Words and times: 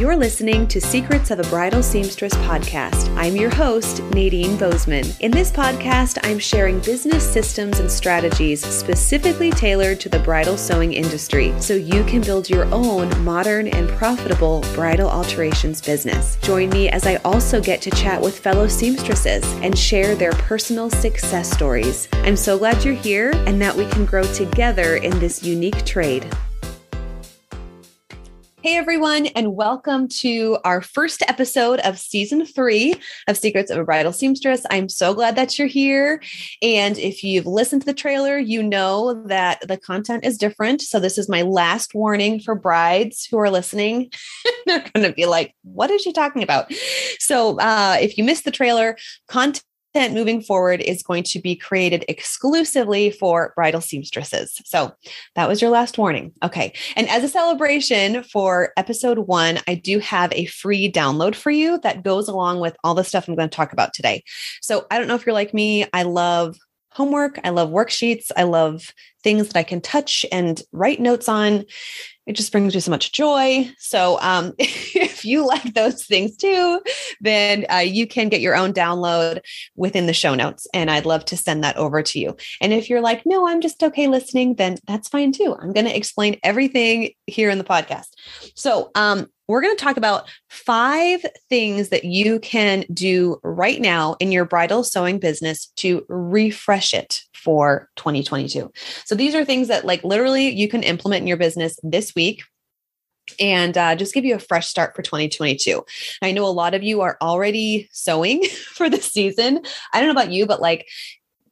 You're 0.00 0.16
listening 0.16 0.66
to 0.68 0.80
Secrets 0.80 1.30
of 1.30 1.40
a 1.40 1.50
Bridal 1.50 1.82
Seamstress 1.82 2.32
podcast. 2.32 3.14
I'm 3.18 3.36
your 3.36 3.50
host, 3.50 4.02
Nadine 4.14 4.56
Bozeman. 4.56 5.04
In 5.20 5.30
this 5.30 5.52
podcast, 5.52 6.16
I'm 6.22 6.38
sharing 6.38 6.80
business 6.80 7.22
systems 7.22 7.80
and 7.80 7.90
strategies 7.90 8.64
specifically 8.64 9.50
tailored 9.50 10.00
to 10.00 10.08
the 10.08 10.18
bridal 10.20 10.56
sewing 10.56 10.94
industry 10.94 11.52
so 11.60 11.74
you 11.74 12.02
can 12.04 12.22
build 12.22 12.48
your 12.48 12.64
own 12.72 13.10
modern 13.22 13.68
and 13.68 13.90
profitable 13.90 14.64
bridal 14.72 15.10
alterations 15.10 15.82
business. 15.82 16.36
Join 16.36 16.70
me 16.70 16.88
as 16.88 17.06
I 17.06 17.16
also 17.16 17.60
get 17.60 17.82
to 17.82 17.90
chat 17.90 18.22
with 18.22 18.38
fellow 18.38 18.68
seamstresses 18.68 19.44
and 19.62 19.78
share 19.78 20.14
their 20.14 20.32
personal 20.32 20.88
success 20.88 21.50
stories. 21.50 22.08
I'm 22.24 22.36
so 22.36 22.56
glad 22.56 22.82
you're 22.86 22.94
here 22.94 23.32
and 23.44 23.60
that 23.60 23.76
we 23.76 23.84
can 23.90 24.06
grow 24.06 24.22
together 24.32 24.96
in 24.96 25.18
this 25.18 25.42
unique 25.42 25.84
trade. 25.84 26.26
Hey, 28.62 28.76
everyone, 28.76 29.24
and 29.28 29.56
welcome 29.56 30.06
to 30.18 30.58
our 30.64 30.82
first 30.82 31.22
episode 31.26 31.80
of 31.80 31.98
season 31.98 32.44
three 32.44 32.94
of 33.26 33.38
Secrets 33.38 33.70
of 33.70 33.78
a 33.78 33.84
Bridal 33.84 34.12
Seamstress. 34.12 34.66
I'm 34.70 34.90
so 34.90 35.14
glad 35.14 35.34
that 35.36 35.58
you're 35.58 35.66
here. 35.66 36.22
And 36.60 36.98
if 36.98 37.24
you've 37.24 37.46
listened 37.46 37.80
to 37.80 37.86
the 37.86 37.94
trailer, 37.94 38.36
you 38.36 38.62
know 38.62 39.14
that 39.28 39.66
the 39.66 39.78
content 39.78 40.26
is 40.26 40.36
different. 40.36 40.82
So, 40.82 41.00
this 41.00 41.16
is 41.16 41.26
my 41.26 41.40
last 41.40 41.94
warning 41.94 42.38
for 42.38 42.54
brides 42.54 43.24
who 43.24 43.38
are 43.38 43.48
listening. 43.48 44.12
They're 44.66 44.84
going 44.94 45.06
to 45.06 45.14
be 45.14 45.24
like, 45.24 45.54
what 45.62 45.90
is 45.90 46.02
she 46.02 46.12
talking 46.12 46.42
about? 46.42 46.70
So, 47.18 47.58
uh, 47.60 47.96
if 47.98 48.18
you 48.18 48.24
missed 48.24 48.44
the 48.44 48.50
trailer, 48.50 48.98
content 49.26 49.64
content 49.92 50.14
moving 50.14 50.40
forward 50.40 50.80
is 50.80 51.02
going 51.02 51.22
to 51.24 51.40
be 51.40 51.56
created 51.56 52.04
exclusively 52.08 53.10
for 53.10 53.52
bridal 53.56 53.80
seamstresses. 53.80 54.60
So 54.64 54.92
that 55.34 55.48
was 55.48 55.60
your 55.60 55.70
last 55.70 55.98
warning. 55.98 56.32
Okay. 56.42 56.72
And 56.96 57.08
as 57.08 57.24
a 57.24 57.28
celebration 57.28 58.22
for 58.24 58.72
episode 58.76 59.18
one, 59.18 59.58
I 59.66 59.74
do 59.74 59.98
have 60.00 60.32
a 60.32 60.46
free 60.46 60.90
download 60.90 61.34
for 61.34 61.50
you 61.50 61.78
that 61.82 62.04
goes 62.04 62.28
along 62.28 62.60
with 62.60 62.76
all 62.84 62.94
the 62.94 63.04
stuff 63.04 63.28
I'm 63.28 63.36
going 63.36 63.48
to 63.48 63.56
talk 63.56 63.72
about 63.72 63.94
today. 63.94 64.22
So 64.60 64.86
I 64.90 64.98
don't 64.98 65.08
know 65.08 65.14
if 65.14 65.26
you're 65.26 65.32
like 65.32 65.54
me, 65.54 65.86
I 65.92 66.04
love 66.04 66.56
homework, 66.92 67.38
I 67.44 67.50
love 67.50 67.70
worksheets, 67.70 68.30
I 68.36 68.42
love 68.44 68.92
things 69.22 69.48
that 69.48 69.56
I 69.56 69.62
can 69.62 69.80
touch 69.80 70.26
and 70.32 70.60
write 70.72 71.00
notes 71.00 71.28
on 71.28 71.64
it 72.30 72.36
just 72.36 72.52
brings 72.52 72.72
me 72.72 72.80
so 72.80 72.92
much 72.92 73.10
joy. 73.10 73.68
So, 73.76 74.16
um, 74.20 74.52
if 74.58 75.24
you 75.24 75.44
like 75.44 75.74
those 75.74 76.04
things 76.04 76.36
too, 76.36 76.80
then 77.20 77.66
uh, 77.68 77.78
you 77.78 78.06
can 78.06 78.28
get 78.28 78.40
your 78.40 78.54
own 78.54 78.72
download 78.72 79.40
within 79.74 80.06
the 80.06 80.12
show 80.12 80.36
notes. 80.36 80.68
And 80.72 80.92
I'd 80.92 81.06
love 81.06 81.24
to 81.26 81.36
send 81.36 81.64
that 81.64 81.76
over 81.76 82.02
to 82.02 82.20
you. 82.20 82.36
And 82.60 82.72
if 82.72 82.88
you're 82.88 83.00
like, 83.00 83.26
no, 83.26 83.48
I'm 83.48 83.60
just 83.60 83.82
okay 83.82 84.06
listening, 84.06 84.54
then 84.54 84.78
that's 84.86 85.08
fine 85.08 85.32
too. 85.32 85.56
I'm 85.60 85.72
going 85.72 85.86
to 85.86 85.96
explain 85.96 86.38
everything 86.44 87.10
here 87.26 87.50
in 87.50 87.58
the 87.58 87.64
podcast. 87.64 88.10
So, 88.54 88.92
um, 88.94 89.26
we're 89.50 89.60
going 89.60 89.76
to 89.76 89.84
talk 89.84 89.96
about 89.96 90.28
five 90.48 91.24
things 91.48 91.88
that 91.88 92.04
you 92.04 92.38
can 92.40 92.84
do 92.92 93.40
right 93.42 93.80
now 93.80 94.16
in 94.20 94.30
your 94.30 94.44
bridal 94.44 94.84
sewing 94.84 95.18
business 95.18 95.66
to 95.76 96.06
refresh 96.08 96.94
it 96.94 97.22
for 97.34 97.88
2022. 97.96 98.70
So 99.04 99.14
these 99.14 99.34
are 99.34 99.44
things 99.44 99.68
that, 99.68 99.84
like, 99.84 100.04
literally 100.04 100.48
you 100.50 100.68
can 100.68 100.82
implement 100.82 101.22
in 101.22 101.26
your 101.26 101.36
business 101.36 101.78
this 101.82 102.14
week 102.14 102.42
and 103.38 103.76
uh, 103.76 103.96
just 103.96 104.14
give 104.14 104.24
you 104.24 104.34
a 104.34 104.40
fresh 104.40 104.68
start 104.68 104.94
for 104.94 105.02
2022. 105.02 105.84
I 106.22 106.32
know 106.32 106.46
a 106.46 106.48
lot 106.48 106.74
of 106.74 106.82
you 106.82 107.00
are 107.00 107.16
already 107.20 107.88
sewing 107.92 108.44
for 108.74 108.88
the 108.88 108.98
season. 109.00 109.62
I 109.92 110.00
don't 110.00 110.06
know 110.06 110.20
about 110.20 110.32
you, 110.32 110.46
but 110.46 110.60
like 110.60 110.88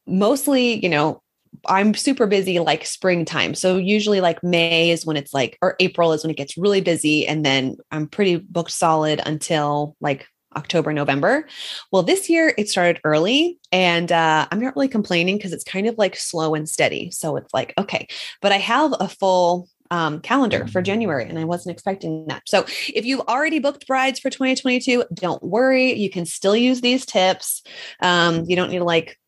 mostly, 0.07 0.83
you 0.83 0.89
know, 0.89 1.23
I'm 1.67 1.95
super 1.95 2.27
busy 2.27 2.59
like 2.59 2.85
springtime. 2.87 3.55
So 3.55 3.77
usually 3.77 4.21
like 4.21 4.43
May 4.43 4.91
is 4.91 5.05
when 5.05 5.17
it's 5.17 5.35
like, 5.35 5.59
or 5.63 5.77
April 5.81 6.13
is 6.13 6.23
when 6.23 6.31
it 6.31 6.37
gets 6.37 6.57
really 6.57 6.81
busy. 6.81 7.27
And 7.27 7.45
then 7.45 7.77
I'm 7.91 8.09
pretty 8.09 8.37
booked 8.37 8.71
solid 8.71 9.21
until 9.25 9.97
like 10.01 10.27
October, 10.57 10.93
November. 10.93 11.47
Well, 11.93 12.03
this 12.03 12.29
year 12.29 12.55
it 12.57 12.69
started 12.69 13.01
early 13.05 13.59
and 13.71 14.11
uh, 14.11 14.47
I'm 14.51 14.61
not 14.61 14.75
really 14.77 14.89
complaining 14.89 15.37
because 15.37 15.53
it's 15.53 15.65
kind 15.65 15.87
of 15.87 15.97
like 15.99 16.17
slow 16.17 16.55
and 16.55 16.69
steady. 16.69 17.11
So 17.11 17.37
it's 17.37 17.53
like, 17.53 17.75
okay, 17.79 18.07
but 18.41 18.53
I 18.53 18.59
have 18.59 18.95
a 18.99 19.09
full 19.09 19.69
um, 19.91 20.21
calendar 20.21 20.67
for 20.67 20.83
January, 20.83 21.29
and 21.29 21.39
I 21.39 21.45
wasn't 21.45 21.73
expecting 21.73 22.27
that. 22.27 22.43
So, 22.47 22.65
if 22.89 23.05
you've 23.05 23.21
already 23.23 23.59
booked 23.59 23.87
brides 23.87 24.21
for 24.21 24.31
2022, 24.31 25.05
don't 25.15 25.43
worry. 25.43 25.95
You 25.95 26.11
can 26.11 26.27
still 26.27 26.57
use 26.57 26.81
these 26.81 27.07
tips. 27.07 27.63
Um, 28.01 28.45
you 28.47 28.57
don't 28.57 28.71
need 28.71 28.79
to 28.79 28.85
like 28.85 29.19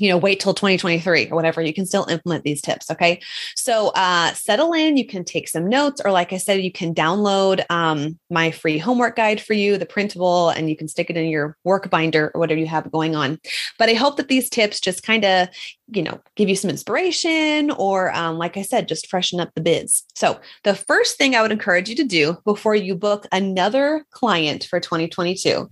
you 0.00 0.08
know, 0.08 0.16
wait 0.16 0.40
till 0.40 0.54
2023 0.54 1.30
or 1.30 1.34
whatever. 1.34 1.62
You 1.62 1.74
can 1.74 1.86
still 1.86 2.06
implement 2.06 2.44
these 2.44 2.60
tips. 2.60 2.90
Okay. 2.90 3.20
So 3.56 3.88
uh, 3.94 4.32
settle 4.34 4.72
in. 4.72 4.96
You 4.96 5.06
can 5.06 5.24
take 5.24 5.48
some 5.48 5.68
notes, 5.68 6.00
or 6.04 6.10
like 6.10 6.32
I 6.32 6.38
said, 6.38 6.62
you 6.62 6.72
can 6.72 6.94
download 6.94 7.64
um, 7.70 8.18
my 8.30 8.50
free 8.50 8.78
homework 8.78 9.16
guide 9.16 9.40
for 9.40 9.54
you, 9.54 9.78
the 9.78 9.86
printable, 9.86 10.50
and 10.50 10.68
you 10.68 10.76
can 10.76 10.88
stick 10.88 11.10
it 11.10 11.16
in 11.16 11.28
your 11.28 11.56
work 11.64 11.90
binder 11.90 12.30
or 12.34 12.40
whatever 12.40 12.60
you 12.60 12.66
have 12.66 12.90
going 12.90 13.16
on. 13.16 13.38
But 13.78 13.88
I 13.88 13.94
hope 13.94 14.16
that 14.16 14.28
these 14.28 14.48
tips 14.48 14.80
just 14.80 15.02
kind 15.02 15.24
of, 15.24 15.48
you 15.88 16.02
know, 16.02 16.20
give 16.36 16.48
you 16.48 16.56
some 16.56 16.70
inspiration 16.70 17.70
or, 17.70 18.12
um, 18.14 18.38
like 18.38 18.56
I 18.56 18.62
said, 18.62 18.88
just 18.88 19.08
freshen 19.08 19.40
up 19.40 19.50
the 19.54 19.60
biz. 19.60 20.02
So 20.14 20.38
the 20.64 20.74
first 20.74 21.16
thing 21.16 21.34
I 21.34 21.42
would 21.42 21.52
encourage 21.52 21.88
you 21.88 21.96
to 21.96 22.04
do 22.04 22.36
before 22.44 22.74
you 22.74 22.94
book 22.94 23.26
another 23.32 24.04
client 24.10 24.64
for 24.64 24.80
2022 24.80 25.68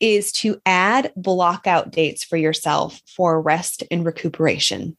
is 0.00 0.32
to 0.32 0.60
add 0.66 1.12
block 1.16 1.66
out 1.66 1.90
dates 1.90 2.24
for 2.24 2.36
yourself 2.36 3.00
for 3.06 3.40
rest 3.40 3.63
rest 3.64 3.82
and 3.90 4.04
recuperation. 4.04 4.96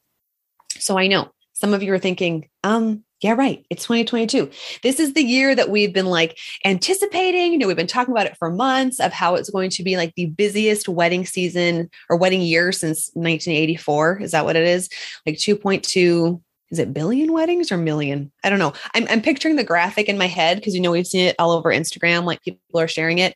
So 0.80 0.98
I 0.98 1.08
know 1.08 1.32
some 1.54 1.74
of 1.74 1.84
you 1.84 1.94
are 1.94 2.00
thinking, 2.00 2.50
um, 2.64 3.04
yeah, 3.22 3.34
right. 3.34 3.64
It's 3.70 3.84
2022. 3.84 4.50
This 4.84 5.00
is 5.00 5.14
the 5.14 5.24
year 5.24 5.56
that 5.56 5.70
we've 5.70 5.94
been 5.94 6.08
like 6.08 6.38
anticipating. 6.66 7.54
You 7.54 7.60
know, 7.60 7.68
we've 7.68 7.76
been 7.76 7.88
talking 7.88 8.12
about 8.12 8.26
it 8.26 8.38
for 8.38 8.52
months 8.52 9.00
of 9.00 9.14
how 9.14 9.36
it's 9.36 9.50
going 9.52 9.70
to 9.72 9.84
be 9.84 9.98
like 9.98 10.14
the 10.16 10.26
busiest 10.26 10.90
wedding 10.90 11.26
season 11.26 11.90
or 12.10 12.18
wedding 12.18 12.42
year 12.42 12.72
since 12.72 13.10
1984. 13.14 14.22
Is 14.22 14.32
that 14.32 14.46
what 14.46 14.56
it 14.56 14.68
is? 14.68 14.90
Like 15.26 15.36
2.2 15.36 16.42
is 16.72 16.80
it 16.80 16.94
billion 16.94 17.32
weddings 17.32 17.72
or 17.72 17.78
million? 17.78 18.32
I 18.44 18.50
don't 18.50 18.58
know. 18.58 18.74
I'm, 18.96 19.06
I'm 19.10 19.22
picturing 19.22 19.56
the 19.56 19.64
graphic 19.64 20.10
in 20.10 20.18
my 20.18 20.26
head 20.26 20.58
because 20.58 20.74
you 20.74 20.82
know 20.82 20.92
we've 20.92 21.06
seen 21.06 21.28
it 21.28 21.36
all 21.38 21.52
over 21.52 21.70
Instagram, 21.70 22.26
like 22.26 22.42
people 22.42 22.80
are 22.80 22.88
sharing 22.88 23.20
it. 23.20 23.36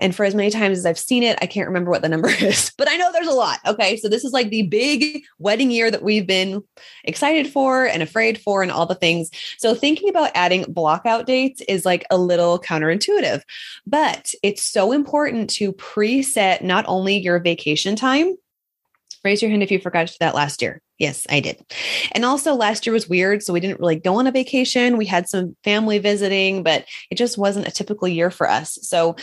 And 0.00 0.14
for 0.14 0.24
as 0.24 0.34
many 0.34 0.50
times 0.50 0.78
as 0.78 0.86
I've 0.86 0.98
seen 0.98 1.22
it, 1.22 1.38
I 1.42 1.46
can't 1.46 1.68
remember 1.68 1.90
what 1.90 2.02
the 2.02 2.08
number 2.08 2.28
is, 2.40 2.72
but 2.76 2.88
I 2.88 2.96
know 2.96 3.12
there's 3.12 3.26
a 3.26 3.32
lot. 3.32 3.58
Okay. 3.66 3.96
So 3.96 4.08
this 4.08 4.24
is 4.24 4.32
like 4.32 4.50
the 4.50 4.62
big 4.62 5.22
wedding 5.38 5.70
year 5.70 5.90
that 5.90 6.02
we've 6.02 6.26
been 6.26 6.62
excited 7.04 7.48
for 7.48 7.86
and 7.86 8.02
afraid 8.02 8.40
for 8.40 8.62
and 8.62 8.72
all 8.72 8.86
the 8.86 8.94
things. 8.94 9.30
So 9.58 9.74
thinking 9.74 10.08
about 10.08 10.30
adding 10.34 10.64
block 10.68 11.06
out 11.06 11.26
dates 11.26 11.60
is 11.68 11.84
like 11.84 12.04
a 12.10 12.18
little 12.18 12.58
counterintuitive, 12.58 13.42
but 13.86 14.32
it's 14.42 14.62
so 14.62 14.92
important 14.92 15.50
to 15.50 15.72
preset 15.74 16.62
not 16.62 16.84
only 16.88 17.16
your 17.16 17.38
vacation 17.38 17.96
time, 17.96 18.36
Raise 19.24 19.42
your 19.42 19.50
hand 19.50 19.62
if 19.62 19.70
you 19.70 19.78
forgot 19.78 20.14
that 20.20 20.34
last 20.34 20.62
year. 20.62 20.80
Yes, 20.98 21.26
I 21.30 21.40
did. 21.40 21.62
And 22.12 22.24
also 22.24 22.54
last 22.54 22.86
year 22.86 22.92
was 22.92 23.08
weird. 23.08 23.42
So 23.42 23.52
we 23.52 23.60
didn't 23.60 23.80
really 23.80 23.96
go 23.96 24.18
on 24.18 24.26
a 24.26 24.32
vacation. 24.32 24.98
We 24.98 25.06
had 25.06 25.28
some 25.28 25.56
family 25.64 25.98
visiting, 25.98 26.62
but 26.62 26.84
it 27.10 27.16
just 27.16 27.38
wasn't 27.38 27.68
a 27.68 27.72
typical 27.72 28.06
year 28.08 28.30
for 28.30 28.48
us. 28.48 28.78
So 28.82 29.16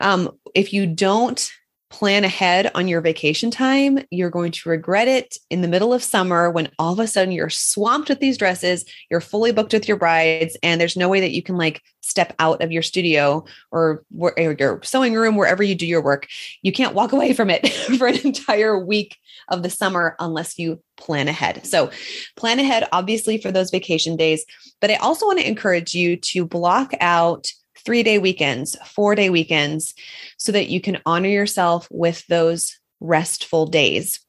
um, 0.00 0.30
if 0.54 0.72
you 0.72 0.86
don't 0.86 1.50
plan 1.90 2.22
ahead 2.22 2.70
on 2.74 2.86
your 2.86 3.00
vacation 3.00 3.50
time, 3.50 3.98
you're 4.10 4.30
going 4.30 4.52
to 4.52 4.68
regret 4.68 5.08
it 5.08 5.36
in 5.50 5.60
the 5.60 5.68
middle 5.68 5.92
of 5.92 6.02
summer 6.02 6.48
when 6.48 6.70
all 6.78 6.92
of 6.92 7.00
a 7.00 7.06
sudden 7.06 7.32
you're 7.32 7.50
swamped 7.50 8.08
with 8.08 8.20
these 8.20 8.38
dresses, 8.38 8.84
you're 9.10 9.20
fully 9.20 9.50
booked 9.50 9.72
with 9.72 9.88
your 9.88 9.96
brides, 9.96 10.56
and 10.62 10.80
there's 10.80 10.96
no 10.96 11.08
way 11.08 11.20
that 11.20 11.32
you 11.32 11.42
can 11.42 11.56
like 11.56 11.82
step 12.00 12.34
out 12.38 12.62
of 12.62 12.70
your 12.70 12.82
studio 12.82 13.44
or, 13.72 14.04
or 14.16 14.32
your 14.58 14.80
sewing 14.82 15.14
room, 15.14 15.36
wherever 15.36 15.62
you 15.62 15.74
do 15.74 15.86
your 15.86 16.02
work. 16.02 16.28
You 16.62 16.72
can't 16.72 16.94
walk 16.94 17.12
away 17.12 17.32
from 17.32 17.50
it 17.50 17.68
for 17.98 18.06
an 18.06 18.18
entire 18.24 18.78
week 18.78 19.16
of 19.48 19.62
the 19.62 19.70
summer 19.70 20.14
unless 20.20 20.58
you 20.58 20.80
plan 20.96 21.26
ahead. 21.26 21.66
So, 21.66 21.90
plan 22.36 22.60
ahead, 22.60 22.88
obviously, 22.92 23.38
for 23.38 23.50
those 23.50 23.70
vacation 23.70 24.16
days. 24.16 24.44
But 24.80 24.90
I 24.90 24.96
also 24.96 25.26
want 25.26 25.40
to 25.40 25.48
encourage 25.48 25.94
you 25.94 26.16
to 26.16 26.46
block 26.46 26.92
out 27.00 27.50
three 27.78 28.02
day 28.02 28.18
weekends, 28.18 28.76
four 28.86 29.14
day 29.14 29.30
weekends, 29.30 29.94
so 30.36 30.52
that 30.52 30.68
you 30.68 30.80
can 30.80 30.98
honor 31.06 31.28
yourself 31.28 31.88
with 31.90 32.26
those 32.26 32.78
restful 33.00 33.66
days. 33.66 34.20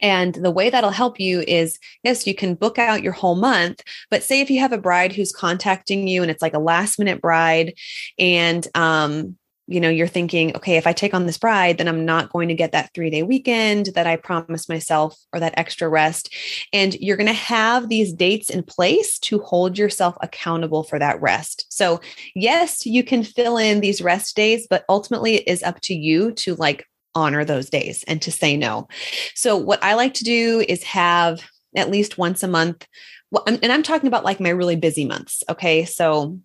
And 0.00 0.34
the 0.34 0.50
way 0.50 0.70
that'll 0.70 0.90
help 0.90 1.18
you 1.18 1.40
is 1.40 1.78
yes, 2.02 2.26
you 2.26 2.34
can 2.34 2.54
book 2.54 2.78
out 2.78 3.02
your 3.02 3.12
whole 3.12 3.36
month, 3.36 3.82
but 4.10 4.22
say 4.22 4.40
if 4.40 4.50
you 4.50 4.60
have 4.60 4.72
a 4.72 4.78
bride 4.78 5.12
who's 5.12 5.32
contacting 5.32 6.06
you 6.06 6.22
and 6.22 6.30
it's 6.30 6.42
like 6.42 6.54
a 6.54 6.58
last 6.58 6.98
minute 6.98 7.20
bride 7.20 7.74
and 8.18 8.66
um, 8.74 9.36
you 9.68 9.80
know, 9.80 9.90
you're 9.90 10.06
thinking, 10.06 10.56
okay, 10.56 10.78
if 10.78 10.86
I 10.86 10.94
take 10.94 11.12
on 11.12 11.26
this 11.26 11.36
bride, 11.36 11.76
then 11.76 11.88
I'm 11.88 12.06
not 12.06 12.32
going 12.32 12.48
to 12.48 12.54
get 12.54 12.72
that 12.72 12.90
three 12.94 13.10
day 13.10 13.22
weekend 13.22 13.90
that 13.94 14.06
I 14.06 14.16
promised 14.16 14.68
myself 14.68 15.18
or 15.34 15.40
that 15.40 15.52
extra 15.58 15.88
rest. 15.90 16.34
And 16.72 16.94
you're 16.94 17.18
going 17.18 17.26
to 17.26 17.34
have 17.34 17.88
these 17.88 18.14
dates 18.14 18.48
in 18.48 18.62
place 18.62 19.18
to 19.20 19.40
hold 19.40 19.76
yourself 19.76 20.16
accountable 20.22 20.84
for 20.84 20.98
that 20.98 21.20
rest. 21.20 21.66
So, 21.68 22.00
yes, 22.34 22.86
you 22.86 23.04
can 23.04 23.22
fill 23.22 23.58
in 23.58 23.80
these 23.80 24.00
rest 24.00 24.34
days, 24.34 24.66
but 24.68 24.86
ultimately 24.88 25.34
it 25.34 25.46
is 25.46 25.62
up 25.62 25.80
to 25.82 25.94
you 25.94 26.32
to 26.32 26.54
like 26.54 26.86
honor 27.14 27.44
those 27.44 27.68
days 27.68 28.04
and 28.08 28.22
to 28.22 28.32
say 28.32 28.56
no. 28.56 28.88
So, 29.34 29.54
what 29.58 29.84
I 29.84 29.94
like 29.94 30.14
to 30.14 30.24
do 30.24 30.64
is 30.66 30.82
have 30.84 31.42
at 31.76 31.90
least 31.90 32.16
once 32.16 32.42
a 32.42 32.48
month. 32.48 32.86
And 33.46 33.70
I'm 33.70 33.82
talking 33.82 34.08
about 34.08 34.24
like 34.24 34.40
my 34.40 34.48
really 34.48 34.76
busy 34.76 35.04
months. 35.04 35.42
Okay. 35.50 35.84
So, 35.84 36.40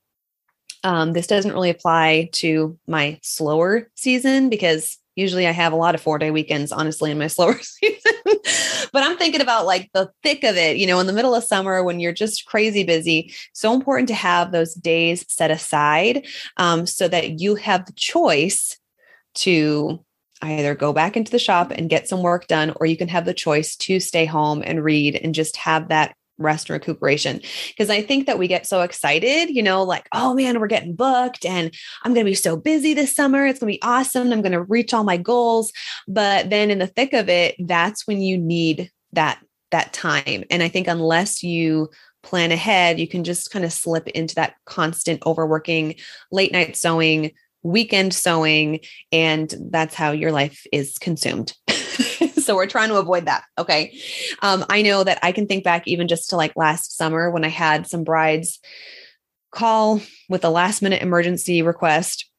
Um, 0.84 1.14
this 1.14 1.28
doesn't 1.28 1.54
really 1.54 1.70
apply 1.70 2.30
to 2.34 2.78
my 2.88 3.20
slower 3.22 3.90
season 3.96 4.50
because 4.50 4.98
usually 5.16 5.48
I 5.48 5.52
have 5.52 5.74
a 5.74 5.78
lot 5.78 5.96
of 5.96 6.02
four 6.02 6.18
day 6.18 6.32
weekends, 6.32 6.72
honestly, 6.72 7.12
in 7.12 7.20
my 7.20 7.28
slower 7.36 7.58
season. 7.60 8.12
but 8.92 9.04
I'm 9.04 9.18
thinking 9.18 9.42
about 9.42 9.66
like 9.66 9.90
the 9.94 10.12
thick 10.24 10.44
of 10.44 10.58
it, 10.58 10.78
you 10.78 10.88
know, 10.88 11.00
in 11.00 11.08
the 11.08 11.14
middle 11.14 11.36
of 11.36 11.44
summer 11.44 11.84
when 11.84 12.00
you're 12.00 12.14
just 12.14 12.46
crazy 12.46 12.84
busy. 12.84 13.34
So 13.54 13.74
important 13.74 14.08
to 14.10 14.16
have 14.16 14.52
those 14.52 14.74
days 14.74 15.26
set 15.30 15.52
aside 15.52 16.26
um, 16.58 16.86
so 16.86 17.08
that 17.08 17.40
you 17.40 17.56
have 17.56 17.86
the 17.86 17.94
choice 17.94 18.78
to 19.36 20.04
either 20.42 20.76
go 20.76 20.92
back 20.92 21.16
into 21.16 21.32
the 21.32 21.40
shop 21.40 21.72
and 21.72 21.90
get 21.90 22.08
some 22.08 22.22
work 22.22 22.48
done, 22.48 22.74
or 22.76 22.86
you 22.86 22.98
can 22.98 23.08
have 23.08 23.26
the 23.26 23.34
choice 23.34 23.76
to 23.78 24.00
stay 24.00 24.26
home 24.26 24.62
and 24.66 24.84
read 24.84 25.16
and 25.16 25.34
just 25.34 25.56
have 25.56 25.88
that 25.88 26.16
rest 26.38 26.70
and 26.70 26.74
recuperation. 26.74 27.42
Because 27.70 27.90
I 27.90 28.02
think 28.02 28.26
that 28.28 28.40
we 28.40 28.48
get 28.48 28.66
so 28.66 28.82
excited, 28.82 29.50
you 29.50 29.64
know, 29.64 29.84
like, 29.84 30.08
oh 30.14 30.34
man, 30.34 30.60
we're 30.60 30.68
getting 30.68 30.96
booked 30.96 31.46
and 31.46 31.74
I'm 32.04 32.14
going 32.14 32.26
to 32.26 32.32
be 32.32 32.36
so 32.36 32.58
busy 32.58 32.94
this 32.94 33.16
summer. 33.16 33.46
It's 33.46 33.60
going 33.60 33.72
to 33.72 33.78
be 33.78 33.84
awesome. 33.84 34.32
I'm 34.32 34.42
going 34.42 34.52
to 34.54 34.64
reach 34.64 34.94
all 34.94 35.04
my 35.04 35.18
goals. 35.18 35.72
But 36.08 36.50
then 36.50 36.72
in 36.72 36.80
the 36.80 36.88
thick 36.88 37.14
of 37.14 37.30
it, 37.30 37.56
that's 37.60 38.08
when 38.08 38.22
you 38.22 38.38
need 38.38 38.92
that 39.14 39.40
that 39.72 39.92
time. 39.92 40.44
And 40.52 40.62
I 40.62 40.70
think 40.70 40.88
unless 40.88 41.42
you 41.42 41.90
plan 42.22 42.52
ahead, 42.52 43.00
you 43.00 43.08
can 43.08 43.24
just 43.24 43.52
kind 43.52 43.66
of 43.66 43.74
slip 43.74 44.08
into 44.10 44.36
that 44.36 44.56
constant 44.66 45.22
overworking, 45.26 45.96
late 46.32 46.52
night 46.52 46.78
sewing, 46.78 47.32
weekend 47.64 48.14
sewing, 48.14 48.80
and 49.12 49.54
that's 49.72 49.96
how 49.96 50.12
your 50.12 50.32
life 50.32 50.66
is 50.72 50.98
consumed. 50.98 51.54
so 52.46 52.56
we're 52.56 52.68
trying 52.68 52.90
to 52.90 52.98
avoid 52.98 53.26
that. 53.26 53.44
Okay. 53.58 53.98
Um, 54.42 54.66
I 54.70 54.82
know 54.82 55.04
that 55.04 55.20
I 55.24 55.32
can 55.32 55.48
think 55.48 55.64
back 55.64 55.88
even 55.88 56.08
just 56.08 56.30
to 56.30 56.36
like 56.36 56.56
last 56.56 56.98
summer 56.98 57.30
when 57.32 57.44
I 57.44 57.50
had 57.50 57.88
some 57.88 58.04
brides 58.04 58.60
call 59.52 60.02
with 60.30 60.44
a 60.44 60.50
last 60.50 60.82
minute 60.82 61.02
emergency 61.02 61.62
request 61.62 62.30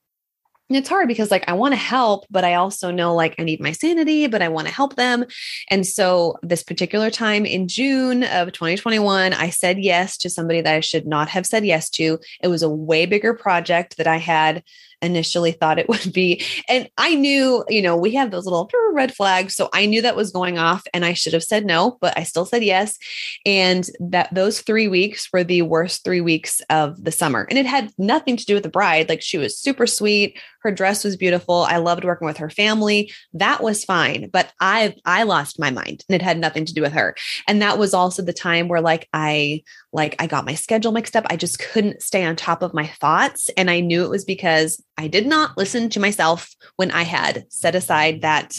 and 0.70 0.78
it's 0.78 0.88
hard 0.88 1.08
because 1.08 1.30
like 1.30 1.44
I 1.46 1.52
want 1.52 1.72
to 1.72 1.78
help, 1.78 2.24
but 2.30 2.44
I 2.44 2.54
also 2.54 2.90
know 2.90 3.14
like 3.14 3.34
I 3.38 3.42
need 3.44 3.60
my 3.60 3.72
sanity, 3.72 4.26
but 4.26 4.40
I 4.40 4.48
want 4.48 4.66
to 4.66 4.72
help 4.72 4.96
them. 4.96 5.26
And 5.68 5.86
so 5.86 6.36
this 6.42 6.62
particular 6.62 7.10
time 7.10 7.44
in 7.44 7.68
June 7.68 8.24
of 8.24 8.52
2021, 8.52 9.34
I 9.34 9.50
said 9.50 9.78
yes 9.78 10.16
to 10.18 10.30
somebody 10.30 10.62
that 10.62 10.74
I 10.74 10.80
should 10.80 11.06
not 11.06 11.28
have 11.28 11.44
said 11.44 11.66
yes 11.66 11.90
to. 11.90 12.18
It 12.42 12.48
was 12.48 12.62
a 12.62 12.70
way 12.70 13.04
bigger 13.04 13.34
project 13.34 13.98
that 13.98 14.06
I 14.06 14.16
had 14.16 14.62
initially 15.04 15.52
thought 15.52 15.78
it 15.78 15.88
would 15.94 16.12
be. 16.12 16.44
And 16.68 16.88
I 16.98 17.14
knew, 17.14 17.64
you 17.68 17.82
know, 17.82 17.96
we 17.96 18.12
have 18.14 18.30
those 18.30 18.44
little 18.44 18.70
red 18.92 19.14
flags. 19.14 19.54
So 19.54 19.68
I 19.72 19.86
knew 19.86 20.02
that 20.02 20.16
was 20.16 20.32
going 20.32 20.58
off 20.58 20.82
and 20.92 21.04
I 21.04 21.12
should 21.12 21.32
have 21.32 21.44
said 21.44 21.64
no, 21.64 21.98
but 22.00 22.16
I 22.18 22.22
still 22.22 22.44
said 22.44 22.64
yes. 22.64 22.98
And 23.44 23.88
that 24.00 24.32
those 24.34 24.60
three 24.60 24.88
weeks 24.88 25.28
were 25.32 25.44
the 25.44 25.62
worst 25.62 26.04
three 26.04 26.20
weeks 26.20 26.60
of 26.70 27.02
the 27.02 27.12
summer. 27.12 27.46
And 27.48 27.58
it 27.58 27.66
had 27.66 27.92
nothing 27.98 28.36
to 28.36 28.44
do 28.44 28.54
with 28.54 28.62
the 28.62 28.68
bride. 28.68 29.08
Like 29.08 29.22
she 29.22 29.38
was 29.38 29.58
super 29.58 29.86
sweet. 29.86 30.38
Her 30.62 30.70
dress 30.70 31.04
was 31.04 31.16
beautiful. 31.16 31.66
I 31.68 31.76
loved 31.76 32.04
working 32.04 32.26
with 32.26 32.38
her 32.38 32.50
family. 32.50 33.12
That 33.34 33.62
was 33.62 33.84
fine. 33.84 34.30
But 34.30 34.52
I 34.60 34.94
I 35.04 35.24
lost 35.24 35.60
my 35.60 35.70
mind 35.70 36.04
and 36.08 36.16
it 36.16 36.22
had 36.22 36.38
nothing 36.38 36.64
to 36.64 36.74
do 36.74 36.80
with 36.80 36.92
her. 36.92 37.14
And 37.46 37.60
that 37.60 37.78
was 37.78 37.92
also 37.92 38.22
the 38.22 38.32
time 38.32 38.68
where 38.68 38.80
like 38.80 39.08
I 39.12 39.62
like 39.94 40.16
I 40.18 40.26
got 40.26 40.44
my 40.44 40.54
schedule 40.54 40.92
mixed 40.92 41.16
up. 41.16 41.24
I 41.30 41.36
just 41.36 41.60
couldn't 41.60 42.02
stay 42.02 42.24
on 42.24 42.34
top 42.34 42.62
of 42.62 42.74
my 42.74 42.86
thoughts. 42.86 43.48
And 43.56 43.70
I 43.70 43.80
knew 43.80 44.04
it 44.04 44.10
was 44.10 44.24
because 44.24 44.82
I 44.98 45.06
did 45.06 45.26
not 45.26 45.56
listen 45.56 45.88
to 45.90 46.00
myself 46.00 46.52
when 46.76 46.90
I 46.90 47.04
had 47.04 47.46
set 47.48 47.76
aside 47.76 48.22
that 48.22 48.58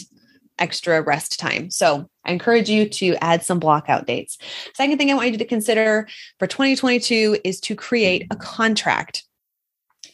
extra 0.58 1.02
rest 1.02 1.38
time. 1.38 1.70
So 1.70 2.10
I 2.24 2.32
encourage 2.32 2.70
you 2.70 2.88
to 2.88 3.16
add 3.22 3.44
some 3.44 3.60
blockout 3.60 4.06
dates. 4.06 4.38
Second 4.74 4.98
thing 4.98 5.12
I 5.12 5.16
want 5.16 5.32
you 5.32 5.38
to 5.38 5.46
consider 5.46 6.08
for 6.40 6.48
2022 6.48 7.40
is 7.44 7.60
to 7.62 7.76
create 7.76 8.28
a 8.32 8.38
contract. 8.38 9.24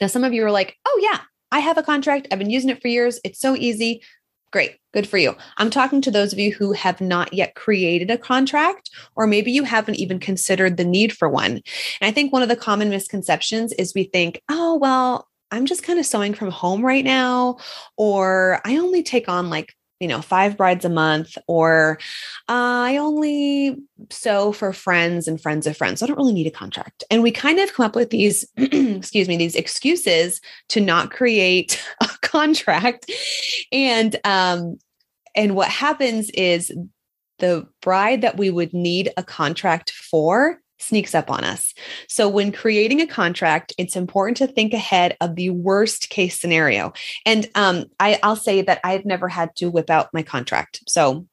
Now, 0.01 0.07
some 0.07 0.23
of 0.23 0.33
you 0.33 0.43
are 0.43 0.51
like, 0.51 0.75
oh, 0.85 0.99
yeah, 1.03 1.19
I 1.51 1.59
have 1.59 1.77
a 1.77 1.83
contract. 1.83 2.27
I've 2.31 2.39
been 2.39 2.49
using 2.49 2.71
it 2.71 2.81
for 2.81 2.87
years. 2.87 3.19
It's 3.23 3.39
so 3.39 3.55
easy. 3.55 4.01
Great. 4.51 4.77
Good 4.93 5.07
for 5.07 5.17
you. 5.17 5.35
I'm 5.57 5.69
talking 5.69 6.01
to 6.01 6.11
those 6.11 6.33
of 6.33 6.39
you 6.39 6.51
who 6.51 6.73
have 6.73 6.99
not 6.99 7.33
yet 7.33 7.55
created 7.55 8.11
a 8.11 8.17
contract, 8.17 8.89
or 9.15 9.25
maybe 9.25 9.49
you 9.51 9.63
haven't 9.63 9.95
even 9.95 10.19
considered 10.19 10.75
the 10.75 10.83
need 10.83 11.15
for 11.15 11.29
one. 11.29 11.51
And 11.51 11.63
I 12.01 12.11
think 12.11 12.33
one 12.33 12.43
of 12.43 12.49
the 12.49 12.57
common 12.57 12.89
misconceptions 12.89 13.71
is 13.73 13.93
we 13.93 14.03
think, 14.03 14.41
oh, 14.49 14.75
well, 14.75 15.29
I'm 15.51 15.65
just 15.65 15.83
kind 15.83 15.99
of 15.99 16.05
sewing 16.05 16.33
from 16.33 16.51
home 16.51 16.85
right 16.85 17.03
now, 17.03 17.57
or 17.95 18.59
I 18.65 18.77
only 18.77 19.03
take 19.03 19.29
on 19.29 19.49
like 19.49 19.73
you 20.01 20.07
know, 20.07 20.19
five 20.19 20.57
brides 20.57 20.83
a 20.83 20.89
month, 20.89 21.37
or 21.47 21.99
uh, 22.49 22.89
I 22.89 22.97
only 22.97 23.77
sew 24.09 24.51
for 24.51 24.73
friends 24.73 25.27
and 25.27 25.39
friends 25.39 25.67
of 25.67 25.77
friends. 25.77 25.99
So 25.99 26.05
I 26.05 26.07
don't 26.07 26.17
really 26.17 26.33
need 26.33 26.47
a 26.47 26.51
contract. 26.51 27.03
And 27.11 27.21
we 27.21 27.31
kind 27.31 27.59
of 27.59 27.71
come 27.71 27.85
up 27.85 27.95
with 27.95 28.09
these, 28.09 28.43
excuse 28.57 29.27
me, 29.27 29.37
these 29.37 29.55
excuses 29.55 30.41
to 30.69 30.81
not 30.81 31.11
create 31.11 31.81
a 32.01 32.09
contract. 32.23 33.11
And 33.71 34.19
um, 34.23 34.79
and 35.35 35.55
what 35.55 35.69
happens 35.69 36.31
is 36.31 36.73
the 37.37 37.67
bride 37.81 38.21
that 38.21 38.37
we 38.37 38.49
would 38.49 38.73
need 38.73 39.11
a 39.17 39.23
contract 39.23 39.91
for 39.91 40.60
sneaks 40.81 41.15
up 41.15 41.29
on 41.29 41.43
us. 41.43 41.73
So, 42.07 42.27
when 42.27 42.51
creating 42.51 43.01
a 43.01 43.07
contract, 43.07 43.73
it's 43.77 43.95
important 43.95 44.37
to 44.37 44.47
think 44.47 44.73
ahead 44.73 45.17
of 45.21 45.35
the 45.35 45.49
worst 45.49 46.09
case 46.09 46.39
scenario. 46.39 46.93
And 47.25 47.49
um, 47.55 47.85
I, 47.99 48.19
I'll 48.23 48.35
say 48.35 48.61
that 48.61 48.79
I've 48.83 49.05
never 49.05 49.27
had 49.27 49.55
to 49.57 49.69
whip 49.69 49.89
out 49.89 50.13
my 50.13 50.23
contract. 50.23 50.81
So, 50.87 51.25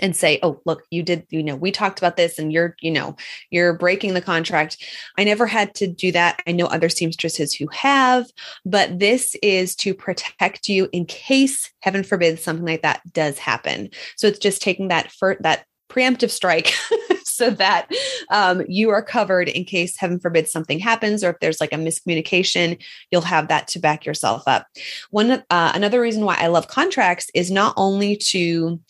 and 0.00 0.16
say, 0.16 0.38
oh, 0.42 0.60
look, 0.64 0.84
you 0.90 1.02
did, 1.02 1.26
you 1.30 1.42
know, 1.42 1.54
we 1.54 1.70
talked 1.70 1.98
about 1.98 2.16
this 2.16 2.38
and 2.38 2.52
you're, 2.52 2.76
you 2.80 2.90
know, 2.90 3.14
you're 3.50 3.74
breaking 3.74 4.14
the 4.14 4.22
contract. 4.22 4.78
I 5.18 5.24
never 5.24 5.46
had 5.46 5.74
to 5.76 5.86
do 5.86 6.10
that. 6.12 6.42
I 6.46 6.52
know 6.52 6.66
other 6.66 6.88
seamstresses 6.88 7.54
who 7.54 7.68
have, 7.68 8.26
but 8.64 8.98
this 8.98 9.36
is 9.42 9.76
to 9.76 9.94
protect 9.94 10.68
you 10.68 10.88
in 10.92 11.04
case, 11.06 11.70
heaven 11.80 12.02
forbid, 12.02 12.38
something 12.38 12.64
like 12.64 12.82
that 12.82 13.02
does 13.12 13.38
happen. 13.38 13.90
So 14.16 14.26
it's 14.26 14.38
just 14.38 14.62
taking 14.62 14.88
that 14.88 15.12
for 15.12 15.36
that 15.40 15.66
preemptive 15.90 16.30
strike 16.30 16.72
so 17.32 17.50
that 17.50 17.88
um, 18.30 18.62
you 18.68 18.90
are 18.90 19.02
covered 19.02 19.48
in 19.48 19.64
case 19.64 19.96
heaven 19.96 20.20
forbid 20.20 20.48
something 20.48 20.78
happens 20.78 21.24
or 21.24 21.30
if 21.30 21.40
there's 21.40 21.60
like 21.60 21.72
a 21.72 21.76
miscommunication 21.76 22.80
you'll 23.10 23.20
have 23.22 23.48
that 23.48 23.68
to 23.68 23.78
back 23.78 24.04
yourself 24.06 24.42
up. 24.46 24.66
One 25.10 25.42
uh, 25.50 25.72
another 25.74 26.00
reason 26.00 26.24
why 26.24 26.36
i 26.38 26.46
love 26.46 26.68
contracts 26.68 27.30
is 27.34 27.50
not 27.50 27.74
only 27.76 28.16
to 28.16 28.80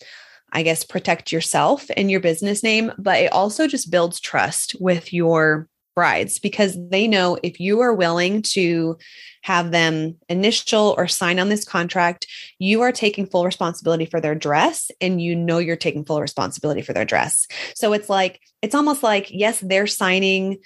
i 0.53 0.63
guess 0.63 0.85
protect 0.85 1.33
yourself 1.33 1.87
and 1.97 2.11
your 2.11 2.21
business 2.21 2.63
name 2.63 2.93
but 2.99 3.21
it 3.21 3.33
also 3.33 3.67
just 3.67 3.91
builds 3.91 4.21
trust 4.21 4.75
with 4.81 5.13
your 5.13 5.69
brides 5.95 6.39
because 6.39 6.77
they 6.89 7.07
know 7.07 7.39
if 7.43 7.61
you 7.61 7.81
are 7.81 7.95
willing 7.95 8.43
to 8.43 8.97
have 9.43 9.71
them 9.71 10.17
initial 10.29 10.95
or 10.97 11.09
sign 11.09 11.39
on 11.39 11.49
this 11.49 11.65
contract, 11.65 12.27
you 12.59 12.83
are 12.83 12.93
taking 12.93 13.27
full 13.27 13.45
responsibility 13.45 14.07
for 14.07 14.21
their 14.21 14.35
dress 14.35 14.91
and 15.01 15.21
you 15.21 15.35
know 15.35 15.59
you're 15.59 15.77
taking 15.77 16.05
full 16.05 16.21
responsibility 16.21 16.83
for 16.83 16.93
their 16.93 17.05
dress. 17.05 17.47
So 17.75 17.93
it's 17.93 18.09
like, 18.09 18.41
it's 18.63 18.75
almost 18.75 19.03
like, 19.03 19.31
yes, 19.31 19.61
they're 19.61 19.87
signing 19.87 20.59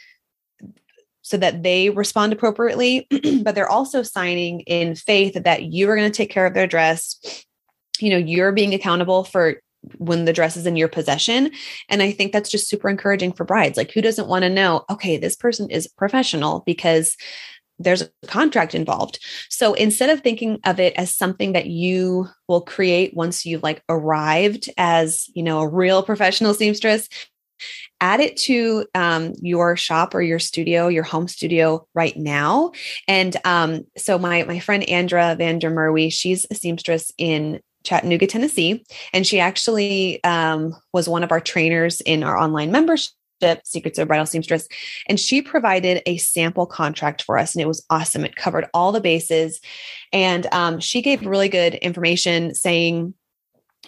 so 1.22 1.36
that 1.38 1.62
they 1.64 1.90
respond 1.90 2.32
appropriately, 2.32 3.08
but 3.42 3.54
they're 3.54 3.68
also 3.68 4.02
signing 4.02 4.60
in 4.60 4.94
faith 4.94 5.42
that 5.42 5.64
you 5.64 5.90
are 5.90 5.96
going 5.96 6.10
to 6.10 6.16
take 6.16 6.30
care 6.30 6.46
of 6.46 6.54
their 6.54 6.68
dress. 6.68 7.44
You 7.98 8.10
know, 8.10 8.18
you're 8.18 8.52
being 8.52 8.74
accountable 8.74 9.24
for 9.24 9.60
when 9.98 10.24
the 10.24 10.32
dress 10.32 10.56
is 10.56 10.66
in 10.66 10.76
your 10.76 10.88
possession. 10.88 11.50
And 11.88 12.02
I 12.02 12.12
think 12.12 12.32
that's 12.32 12.50
just 12.50 12.68
super 12.68 12.88
encouraging 12.88 13.32
for 13.32 13.44
brides. 13.44 13.76
Like, 13.76 13.92
who 13.92 14.02
doesn't 14.02 14.28
want 14.28 14.42
to 14.42 14.50
know, 14.50 14.84
okay, 14.90 15.16
this 15.16 15.36
person 15.36 15.70
is 15.70 15.86
professional 15.86 16.62
because 16.66 17.16
there's 17.78 18.02
a 18.02 18.10
contract 18.26 18.74
involved. 18.74 19.18
So 19.50 19.74
instead 19.74 20.10
of 20.10 20.20
thinking 20.20 20.58
of 20.64 20.80
it 20.80 20.94
as 20.96 21.14
something 21.14 21.52
that 21.52 21.66
you 21.66 22.28
will 22.48 22.62
create 22.62 23.14
once 23.14 23.44
you've 23.44 23.62
like 23.62 23.82
arrived 23.88 24.70
as, 24.78 25.28
you 25.34 25.42
know, 25.42 25.60
a 25.60 25.68
real 25.68 26.02
professional 26.02 26.54
seamstress, 26.54 27.08
add 28.00 28.20
it 28.20 28.36
to 28.36 28.86
um, 28.94 29.32
your 29.40 29.76
shop 29.76 30.14
or 30.14 30.22
your 30.22 30.38
studio, 30.38 30.88
your 30.88 31.02
home 31.02 31.28
studio 31.28 31.86
right 31.94 32.16
now. 32.16 32.72
And 33.08 33.36
um, 33.44 33.86
so 33.96 34.18
my 34.18 34.44
my 34.44 34.58
friend 34.58 34.88
Andra 34.88 35.34
Vander 35.36 35.70
Merwe, 35.70 36.12
she's 36.12 36.46
a 36.50 36.54
seamstress 36.54 37.12
in 37.18 37.60
Chattanooga, 37.86 38.26
Tennessee. 38.26 38.84
And 39.12 39.26
she 39.26 39.40
actually 39.40 40.22
um, 40.24 40.76
was 40.92 41.08
one 41.08 41.22
of 41.22 41.32
our 41.32 41.40
trainers 41.40 42.00
in 42.02 42.22
our 42.22 42.36
online 42.36 42.70
membership. 42.70 43.12
Secrets 43.64 43.98
of 43.98 44.08
Bridal 44.08 44.24
Seamstress. 44.24 44.66
And 45.10 45.20
she 45.20 45.42
provided 45.42 46.02
a 46.06 46.16
sample 46.16 46.64
contract 46.64 47.22
for 47.22 47.36
us, 47.36 47.54
and 47.54 47.60
it 47.60 47.68
was 47.68 47.84
awesome. 47.90 48.24
It 48.24 48.34
covered 48.34 48.64
all 48.72 48.92
the 48.92 49.00
bases. 49.00 49.60
And 50.10 50.46
um, 50.54 50.80
she 50.80 51.02
gave 51.02 51.26
really 51.26 51.50
good 51.50 51.74
information 51.74 52.54
saying, 52.54 53.12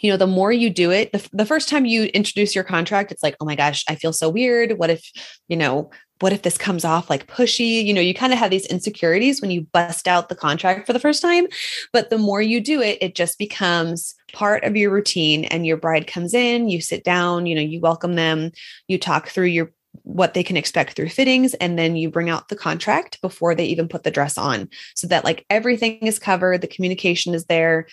you 0.01 0.11
know, 0.11 0.19
the 0.19 0.27
more 0.27 0.53
you 0.53 0.69
do 0.69 0.91
it, 0.91 1.13
the, 1.13 1.27
the 1.33 1.47
first 1.47 1.71
time 1.71 1.87
you 1.87 2.05
introduce 2.05 2.55
your 2.55 2.63
contract, 2.63 3.11
it's 3.11 3.23
like, 3.23 3.37
oh 3.41 3.47
my 3.47 3.57
gosh, 3.57 3.85
I 3.89 3.95
feel 3.95 4.13
so 4.13 4.29
weird. 4.29 4.79
What 4.79 4.91
if, 4.91 5.11
you 5.49 5.57
know, 5.57 5.91
what 6.21 6.33
if 6.33 6.43
this 6.43 6.59
comes 6.59 6.85
off 6.85 7.09
like 7.09 7.27
pushy? 7.27 7.85
You 7.85 7.95
know, 7.95 8.01
you 8.01 8.15
kind 8.15 8.33
of 8.33 8.39
have 8.39 8.51
these 8.51 8.67
insecurities 8.67 9.41
when 9.41 9.51
you 9.51 9.63
bust 9.73 10.09
out 10.09 10.29
the 10.29 10.35
contract 10.35 10.87
for 10.87 10.93
the 10.93 11.01
first 11.01 11.23
time. 11.23 11.47
But 11.93 12.11
the 12.11 12.19
more 12.19 12.43
you 12.43 12.61
do 12.61 12.81
it, 12.81 12.99
it 13.01 13.15
just 13.15 13.39
becomes 13.39 14.15
part 14.33 14.65
of 14.65 14.77
your 14.77 14.91
routine. 14.91 15.45
And 15.47 15.67
your 15.67 15.77
bride 15.77 16.07
comes 16.07 16.35
in, 16.35 16.69
you 16.69 16.81
sit 16.81 17.05
down, 17.05 17.47
you 17.47 17.55
know, 17.55 17.61
you 17.61 17.81
welcome 17.81 18.15
them, 18.15 18.51
you 18.89 18.99
talk 18.99 19.29
through 19.29 19.47
your 19.47 19.73
what 20.03 20.35
they 20.35 20.43
can 20.43 20.57
expect 20.57 20.95
through 20.95 21.09
fittings 21.09 21.55
and 21.55 21.79
then 21.79 21.97
you 21.97 22.11
bring 22.11 22.31
out 22.31 22.49
the 22.49 22.57
contract 22.57 23.21
before 23.21 23.55
they 23.55 23.65
even 23.65 23.89
put 23.89 24.05
the 24.05 24.11
dress 24.11 24.39
on 24.39 24.69
so 24.95 25.07
that 25.07 25.25
like 25.25 25.45
everything 25.51 25.99
is 26.07 26.19
covered 26.19 26.61
the 26.61 26.67
communication 26.67 27.35
is 27.35 27.47
there 27.47 27.87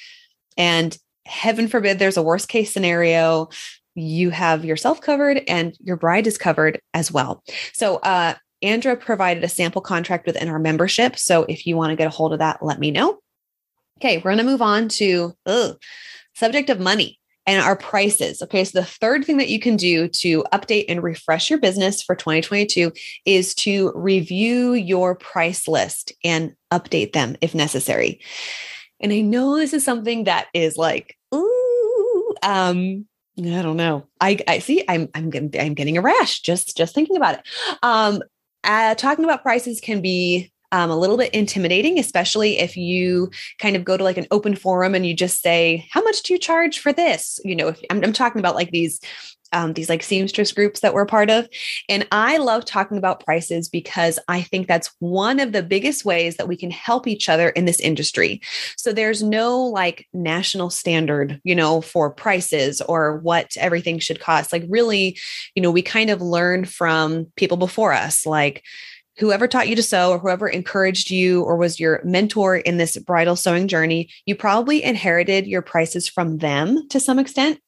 and 0.58 0.98
heaven 1.26 1.68
forbid 1.68 1.98
there's 1.98 2.18
a 2.18 2.22
worst 2.22 2.48
case 2.48 2.72
scenario 2.72 3.50
you 3.96 4.30
have 4.30 4.66
yourself 4.66 5.02
covered 5.02 5.42
and 5.48 5.76
your 5.80 5.98
bride 5.98 6.28
is 6.28 6.38
covered 6.38 6.80
as 6.94 7.12
well 7.12 7.44
so 7.74 7.98
uh 7.98 8.34
andra 8.62 8.96
provided 8.96 9.44
a 9.44 9.50
sample 9.50 9.82
contract 9.82 10.26
within 10.26 10.50
our 10.50 10.60
membership 10.60 11.18
so 11.18 11.46
if 11.50 11.66
you 11.66 11.76
want 11.76 11.90
to 11.90 11.96
get 11.96 12.08
a 12.08 12.12
hold 12.12 12.34
of 12.34 12.40
that 12.40 12.64
let 12.64 12.80
me 12.80 12.92
know 12.92 13.20
okay 14.00 14.18
we're 14.18 14.24
going 14.24 14.38
to 14.38 14.44
move 14.44 14.62
on 14.62 14.88
to 14.88 15.34
ugh, 15.46 15.78
subject 16.34 16.70
of 16.70 16.80
money 16.80 17.20
and 17.46 17.62
our 17.62 17.76
prices. 17.76 18.42
Okay. 18.42 18.64
So 18.64 18.80
the 18.80 18.86
third 18.86 19.24
thing 19.24 19.38
that 19.38 19.50
you 19.50 19.60
can 19.60 19.76
do 19.76 20.08
to 20.08 20.44
update 20.52 20.86
and 20.90 21.04
refresh 21.04 21.50
your 21.50 21.60
business 21.60 22.02
for 22.02 22.16
2022 22.16 22.92
is 23.26 23.54
to 23.56 23.92
review 23.96 24.74
your 24.74 25.16
price 25.16 25.68
list 25.68 26.12
and 26.24 26.54
update 26.72 27.14
them 27.14 27.36
if 27.42 27.54
necessary. 27.54 28.22
And 29.00 29.12
I 29.12 29.22
know 29.22 29.58
this 29.58 29.74
is 29.74 29.84
something 29.84 30.24
that 30.24 30.48
is 30.54 30.78
like, 30.78 31.18
ooh, 31.34 32.34
um, 32.42 33.06
I 33.38 33.62
don't 33.62 33.78
know. 33.78 34.08
I, 34.22 34.40
I 34.48 34.60
see. 34.60 34.84
I'm 34.88 35.10
I'm 35.14 35.30
getting 35.30 35.52
I'm 35.60 35.74
getting 35.74 35.98
a 35.98 36.02
rash 36.02 36.40
just 36.40 36.78
just 36.78 36.96
thinking 36.96 37.18
about 37.18 37.36
it. 37.36 37.42
Um, 37.84 38.22
uh, 38.64 38.96
talking 38.96 39.26
about 39.26 39.44
prices 39.44 39.82
can 39.82 40.02
be 40.02 40.52
um, 40.72 40.90
a 40.90 40.98
little 40.98 41.18
bit 41.18 41.34
intimidating, 41.34 42.00
especially 42.00 42.60
if 42.60 42.76
you 42.76 43.30
kind 43.60 43.76
of 43.76 43.84
go 43.84 43.98
to 43.98 44.04
like 44.04 44.18
an 44.18 44.28
open 44.32 44.56
forum 44.56 44.96
and 44.96 45.06
you 45.06 45.14
just 45.14 45.42
say, 45.42 45.86
"How 45.92 46.02
much 46.02 46.24
do 46.24 46.34
you 46.34 46.40
charge 46.40 46.80
for 46.80 46.94
this?" 46.94 47.40
You 47.44 47.56
know, 47.56 47.68
if 47.70 47.82
I'm, 47.90 48.04
I'm 48.04 48.14
talking 48.14 48.40
about 48.40 48.56
like 48.56 48.72
these 48.72 49.02
um, 49.54 49.74
these 49.74 49.90
like 49.90 50.04
seamstress 50.04 50.52
groups 50.52 50.80
that 50.82 50.94
we're 50.94 51.06
part 51.06 51.30
of. 51.30 51.48
And 51.90 52.08
I 52.12 52.38
love 52.38 52.66
talking 52.66 52.98
about 52.98 53.24
prices 53.24 53.70
because 53.70 54.20
I 54.28 54.42
think 54.42 54.68
that's 54.68 54.94
one 55.00 55.40
of 55.40 55.52
the 55.52 55.64
biggest 55.64 56.06
ways 56.06 56.38
that 56.38 56.48
we 56.48 56.58
can 56.58 56.72
help 56.72 57.08
each 57.08 57.30
other 57.30 57.50
in 57.50 57.66
this 57.66 57.80
industry. 57.80 58.42
So 58.78 58.92
there's 58.92 59.24
no 59.24 59.60
like 59.60 60.08
national 60.14 60.70
standard, 60.70 61.40
you 61.44 61.56
know, 61.56 61.82
for 61.82 62.10
prices 62.10 62.82
or 62.82 63.18
what 63.20 63.56
everything 63.58 64.00
should 64.00 64.20
cost. 64.20 64.52
Like, 64.52 64.66
really, 64.70 65.18
you 65.56 65.62
know, 65.62 65.72
we 65.72 65.82
kind 65.82 66.10
of 66.10 66.22
learn 66.22 66.66
from 66.66 67.28
people 67.36 67.58
before 67.58 67.94
us, 67.94 68.26
like, 68.26 68.64
whoever 69.18 69.48
taught 69.48 69.70
you 69.70 69.76
to 69.78 69.84
sew 69.84 70.12
or 70.12 70.20
whoever 70.20 70.48
encouraged 70.48 71.10
you 71.10 71.42
or 71.44 71.56
was 71.56 71.80
your 71.80 72.02
mentor 72.04 72.58
in 72.58 72.78
this 72.78 72.98
bridal 72.98 73.36
sewing 73.36 73.68
journey, 73.68 74.10
you 74.26 74.36
probably 74.36 74.84
inherited 74.84 75.48
your 75.48 75.62
prices 75.62 76.08
from 76.08 76.40
them 76.40 76.86
to 76.90 77.00
some 77.00 77.18
extent. 77.18 77.60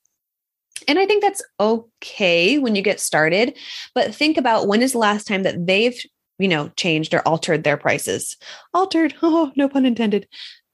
And 0.87 0.97
I 0.99 1.05
think 1.05 1.21
that's 1.21 1.43
okay 1.59 2.57
when 2.57 2.75
you 2.75 2.81
get 2.81 2.99
started, 2.99 3.57
but 3.93 4.13
think 4.13 4.37
about 4.37 4.67
when 4.67 4.81
is 4.81 4.93
the 4.93 4.97
last 4.97 5.27
time 5.27 5.43
that 5.43 5.67
they've, 5.67 5.99
you 6.39 6.47
know, 6.47 6.69
changed 6.75 7.13
or 7.13 7.21
altered 7.27 7.63
their 7.63 7.77
prices. 7.77 8.37
Altered, 8.73 9.13
oh, 9.21 9.51
no 9.55 9.67
pun 9.67 9.85
intended. 9.85 10.27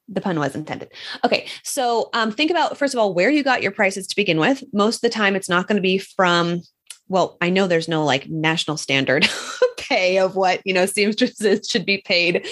The 0.09 0.21
pun 0.21 0.37
was 0.37 0.53
intended. 0.53 0.91
Okay, 1.23 1.47
so 1.63 2.09
um, 2.13 2.31
think 2.31 2.51
about 2.51 2.77
first 2.77 2.93
of 2.93 2.99
all 2.99 3.13
where 3.13 3.29
you 3.29 3.41
got 3.41 3.63
your 3.63 3.71
prices 3.71 4.05
to 4.07 4.15
begin 4.15 4.39
with. 4.39 4.63
Most 4.73 4.97
of 4.97 5.01
the 5.01 5.09
time, 5.09 5.35
it's 5.35 5.49
not 5.49 5.67
going 5.67 5.77
to 5.77 5.81
be 5.81 5.97
from 5.97 6.61
well, 7.09 7.37
I 7.41 7.49
know 7.49 7.67
there's 7.67 7.87
no 7.87 8.03
like 8.03 8.29
national 8.29 8.77
standard 8.77 9.27
pay 9.77 10.17
of 10.17 10.35
what, 10.35 10.61
you 10.65 10.73
know, 10.73 10.85
seamstresses 10.85 11.67
should 11.69 11.85
be 11.85 11.99
paid. 11.99 12.47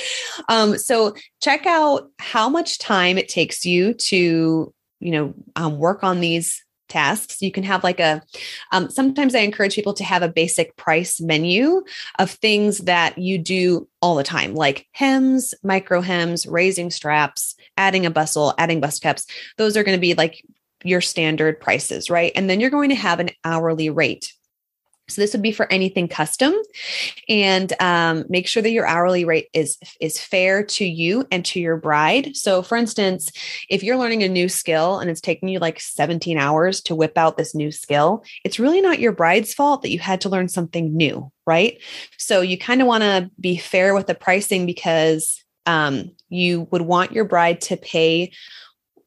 Um, 0.50 0.78
so 0.78 1.16
check 1.42 1.66
out 1.66 2.10
how 2.20 2.50
much 2.50 2.78
time 2.78 3.18
it 3.18 3.30
takes 3.30 3.66
you 3.66 3.94
to, 3.94 4.74
you 5.00 5.12
know, 5.12 5.34
um, 5.56 5.78
work 5.78 6.04
on 6.04 6.20
these 6.20 6.64
tasks. 6.92 7.42
You 7.42 7.52
can 7.52 7.64
have 7.64 7.84
like 7.84 8.00
a, 8.00 8.22
um, 8.72 8.90
sometimes 8.90 9.34
I 9.34 9.40
encourage 9.40 9.76
people 9.76 9.94
to 9.96 10.04
have 10.04 10.22
a 10.22 10.30
basic 10.30 10.76
price 10.76 11.20
menu 11.20 11.84
of 12.20 12.30
things 12.30 12.80
that 12.80 13.18
you 13.18 13.38
do 13.38 13.88
all 14.02 14.16
the 14.16 14.24
time, 14.24 14.54
like 14.54 14.88
hems, 14.92 15.54
micro 15.64 16.02
hems, 16.02 16.46
raising 16.46 16.92
straps, 16.92 17.56
adding 17.78 18.06
a 18.06 18.12
bustle, 18.12 18.54
adding 18.58 18.80
bust 18.80 19.02
cups. 19.02 19.26
Those 19.58 19.78
are 19.78 19.84
going 19.84 19.98
to 19.98 20.02
be 20.02 20.14
like 20.14 20.44
your 20.84 21.02
standard 21.02 21.60
prices, 21.60 22.10
right? 22.10 22.32
And 22.36 22.50
then 22.50 22.60
you're 22.60 22.70
going 22.70 22.90
to 22.90 22.96
have 22.96 23.20
an 23.20 23.30
hourly 23.44 23.90
rate. 23.90 24.34
So 25.10 25.22
this 25.22 25.34
would 25.34 25.42
be 25.42 25.52
for 25.52 25.72
anything 25.72 26.08
custom, 26.08 26.54
and 27.28 27.74
um, 27.82 28.26
make 28.30 28.48
sure 28.48 28.64
that 28.64 28.72
your 28.72 28.88
hourly 28.88 29.26
rate 29.26 29.48
is 29.54 29.78
is 30.00 30.20
fair 30.20 30.64
to 30.64 30.86
you 30.86 31.28
and 31.32 31.44
to 31.46 31.60
your 31.60 31.78
bride. 31.78 32.36
So, 32.36 32.62
for 32.62 32.78
instance, 32.78 33.32
if 33.70 33.84
you're 33.84 33.98
learning 33.98 34.24
a 34.24 34.30
new 34.30 34.48
skill 34.48 35.00
and 35.00 35.10
it's 35.10 35.22
taking 35.22 35.50
you 35.50 35.60
like 35.60 35.82
17 35.82 36.38
hours 36.38 36.82
to 36.84 36.96
whip 36.96 37.18
out 37.18 37.38
this 37.38 37.54
new 37.54 37.72
skill, 37.72 38.24
it's 38.46 38.60
really 38.60 38.82
not 38.82 39.00
your 39.00 39.12
bride's 39.12 39.54
fault 39.54 39.82
that 39.82 39.92
you 39.92 40.00
had 40.00 40.22
to 40.22 40.30
learn 40.30 40.48
something 40.48 40.96
new, 40.96 41.32
right? 41.46 41.82
So 42.18 42.42
you 42.42 42.58
kind 42.58 42.82
of 42.82 42.88
want 42.88 43.04
to 43.04 43.30
be 43.40 43.58
fair 43.58 43.94
with 43.94 44.08
the 44.08 44.16
pricing 44.16 44.66
because 44.66 45.44
um, 45.66 46.12
you 46.30 46.68
would 46.72 46.82
want 46.82 47.12
your 47.12 47.26
bride 47.26 47.62
to 47.62 47.78
pay 47.78 48.32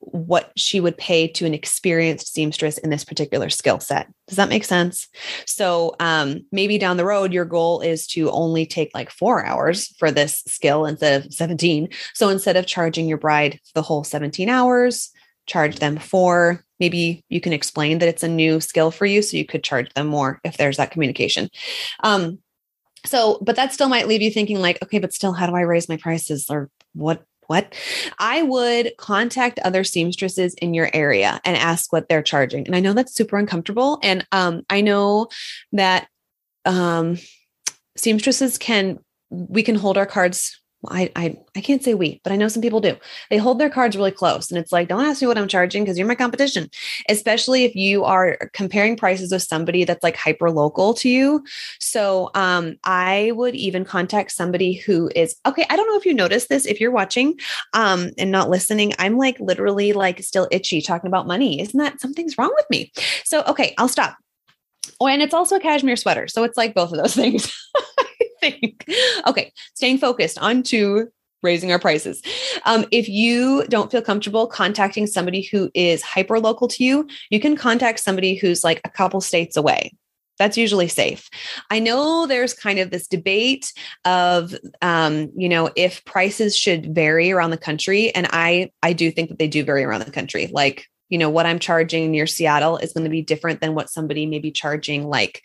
what 0.07 0.53
she 0.57 0.81
would 0.81 0.97
pay 0.99 1.27
to 1.29 1.47
an 1.47 1.55
experienced 1.55 2.33
seamstress 2.33 2.79
in 2.79 2.91
this 2.91 3.05
particular 3.05 3.49
skill 3.49 3.81
set. 3.81 4.07
Does 4.29 4.37
that 4.37 4.49
make 4.49 4.65
sense? 4.65 5.09
So 5.47 5.97
um, 6.01 6.45
maybe 6.53 6.79
down 6.79 6.97
the 6.97 7.05
road, 7.05 7.33
your 7.33 7.45
goal 7.45 7.81
is 7.81 8.07
to 8.09 8.31
only 8.31 8.67
take 8.67 8.91
like 8.95 9.11
four 9.11 9.45
hours 9.45 9.89
for 9.99 10.11
this 10.11 10.43
skill 10.47 10.85
instead 10.85 11.25
of 11.25 11.33
17. 11.33 11.89
So 12.13 12.29
instead 12.29 12.57
of 12.57 12.67
charging 12.67 13.09
your 13.09 13.19
bride 13.19 13.61
the 13.75 13.83
whole 13.83 14.05
17 14.05 14.49
hours, 14.49 15.11
charge 15.47 15.79
them 15.79 15.99
for 15.99 16.65
maybe 16.81 17.25
you 17.29 17.41
can 17.41 17.53
explain 17.53 17.99
that 17.99 18.09
it's 18.09 18.23
a 18.23 18.29
new 18.29 18.61
skill 18.61 18.91
for 18.91 19.07
you. 19.07 19.23
So 19.23 19.37
you 19.37 19.47
could 19.47 19.65
charge 19.65 19.93
them 19.95 20.07
more 20.07 20.41
if 20.45 20.57
there's 20.57 20.77
that 20.77 20.91
communication. 20.91 21.49
Um, 22.03 22.39
so, 23.07 23.39
but 23.43 23.57
that 23.57 23.73
still 23.73 23.89
might 23.89 24.09
leave 24.09 24.23
you 24.23 24.31
thinking 24.31 24.61
like, 24.61 24.83
okay, 24.83 24.99
but 24.99 25.13
still, 25.13 25.33
how 25.33 25.47
do 25.47 25.55
I 25.55 25.61
raise 25.61 25.89
my 25.89 25.99
prices 25.99 26.47
or 26.49 26.71
what 26.95 27.23
what? 27.47 27.75
I 28.19 28.43
would 28.43 28.93
contact 28.99 29.59
other 29.61 29.85
seamstresses 29.85 30.55
in 30.55 30.75
your 30.75 30.91
area 30.93 31.41
and 31.45 31.57
ask 31.57 31.93
what 31.93 32.09
they're 32.09 32.23
charging. 32.23 32.67
And 32.67 32.75
I 32.75 32.81
know 32.81 32.93
that's 32.93 33.15
super 33.15 33.39
uncomfortable. 33.39 33.99
And 34.03 34.27
um, 34.33 34.63
I 34.71 34.81
know 34.81 35.29
that 35.73 36.09
um, 36.65 37.19
seamstresses 37.97 38.59
can, 38.59 38.99
we 39.31 39.63
can 39.63 39.75
hold 39.75 39.99
our 39.99 40.07
cards 40.07 40.61
I, 40.91 41.11
I 41.17 41.37
I 41.57 41.61
can't 41.61 41.83
say 41.83 41.95
we, 41.95 42.21
but 42.25 42.33
I 42.33 42.37
know 42.37 42.49
some 42.49 42.63
people 42.63 42.81
do. 42.81 42.97
They 43.31 43.37
hold 43.37 43.59
their 43.59 43.71
cards 43.71 43.97
really 43.97 44.11
close, 44.11 44.51
and 44.51 44.59
it's 44.59 44.73
like, 44.73 44.89
don't 44.89 45.05
ask 45.05 45.21
me 45.21 45.29
what 45.29 45.39
I'm 45.39 45.49
charging 45.49 45.85
because 45.85 45.99
you're 45.99 46.07
my 46.07 46.15
competition. 46.15 46.71
Especially 47.09 47.65
if 47.65 47.75
you 47.75 48.05
are 48.05 48.39
comparing 48.53 48.97
prices 48.97 49.33
with 49.33 49.43
somebody 49.43 49.85
that's 49.85 50.03
like 50.03 50.17
hyper 50.17 50.51
local 50.51 50.95
to 50.95 51.09
you. 51.09 51.45
So 51.81 52.31
um, 52.35 52.77
I 52.85 53.33
would 53.35 53.55
even 53.55 53.85
contact 53.85 54.33
somebody 54.33 54.75
who 54.75 55.11
is 55.15 55.37
okay. 55.47 55.67
I 55.71 55.77
don't 55.77 55.87
know 55.87 55.97
if 55.97 56.07
you 56.07 56.15
noticed 56.15 56.49
this. 56.49 56.67
If 56.67 56.81
you're 56.81 56.91
watching 56.91 57.39
um, 57.73 58.11
and 58.19 58.31
not 58.31 58.51
listening, 58.51 58.93
I'm 58.99 59.17
like 59.17 59.39
literally 59.41 59.93
like 59.93 60.23
still 60.23 60.49
itchy 60.51 60.81
talking 60.81 61.09
about 61.09 61.27
money. 61.27 61.61
Isn't 61.61 61.79
that 61.79 62.01
something's 62.01 62.39
wrong 62.39 62.53
with 62.55 62.67
me? 62.71 62.93
So 63.25 63.43
okay, 63.47 63.75
I'll 63.79 63.89
stop. 63.89 64.17
Oh, 65.01 65.07
and 65.07 65.23
it's 65.23 65.35
also 65.35 65.57
a 65.57 65.61
cashmere 65.61 65.97
sweater, 65.97 66.29
so 66.29 66.45
it's 66.45 66.57
like 66.57 66.75
both 66.75 66.93
of 66.93 66.99
those 66.99 67.15
things 67.17 67.53
Okay, 69.27 69.53
staying 69.75 69.99
focused 69.99 70.39
on 70.39 70.63
to 70.65 71.09
raising 71.43 71.71
our 71.71 71.79
prices. 71.79 72.23
Um, 72.65 72.87
if 72.91 73.09
you 73.09 73.65
don't 73.69 73.91
feel 73.91 74.03
comfortable 74.03 74.47
contacting 74.47 75.07
somebody 75.07 75.43
who 75.43 75.71
is 75.75 76.03
hyper 76.03 76.41
local 76.41 76.67
to 76.69 76.83
you, 76.83 77.07
you 77.31 77.39
can 77.39 77.57
contact 77.57 78.01
somebody 78.01 78.35
who's 78.35 78.65
like 78.65 78.81
a 78.85 78.91
couple 78.91 79.21
states 79.21 79.57
away. 79.57 79.93
That's 80.39 80.57
usually 80.57 80.89
safe. 80.89 81.29
I 81.71 81.79
know 81.79 82.27
there's 82.27 82.55
kind 82.55 82.81
of 82.81 82.91
this 82.91 83.07
debate 83.07 83.73
of, 84.05 84.55
um, 84.83 85.31
you 85.37 85.49
know, 85.49 85.71
if 85.77 86.05
prices 86.05 86.57
should 86.57 86.93
vary 86.93 87.31
around 87.31 87.51
the 87.51 87.57
country, 87.57 88.13
and 88.13 88.27
I 88.33 88.73
I 88.83 88.95
do 88.95 89.13
think 89.13 89.29
that 89.29 89.39
they 89.39 89.47
do 89.47 89.63
vary 89.63 89.85
around 89.85 90.05
the 90.05 90.11
country. 90.11 90.51
Like, 90.53 90.89
you 91.09 91.19
know, 91.19 91.31
what 91.31 91.47
I'm 91.47 91.61
charging 91.61 92.11
near 92.11 92.27
Seattle 92.27 92.79
is 92.79 92.93
going 92.93 93.05
to 93.05 93.11
be 93.11 93.23
different 93.23 93.61
than 93.61 93.75
what 93.75 93.91
somebody 93.91 94.27
may 94.27 94.41
be 94.41 94.51
charging 94.51 95.07
like 95.07 95.43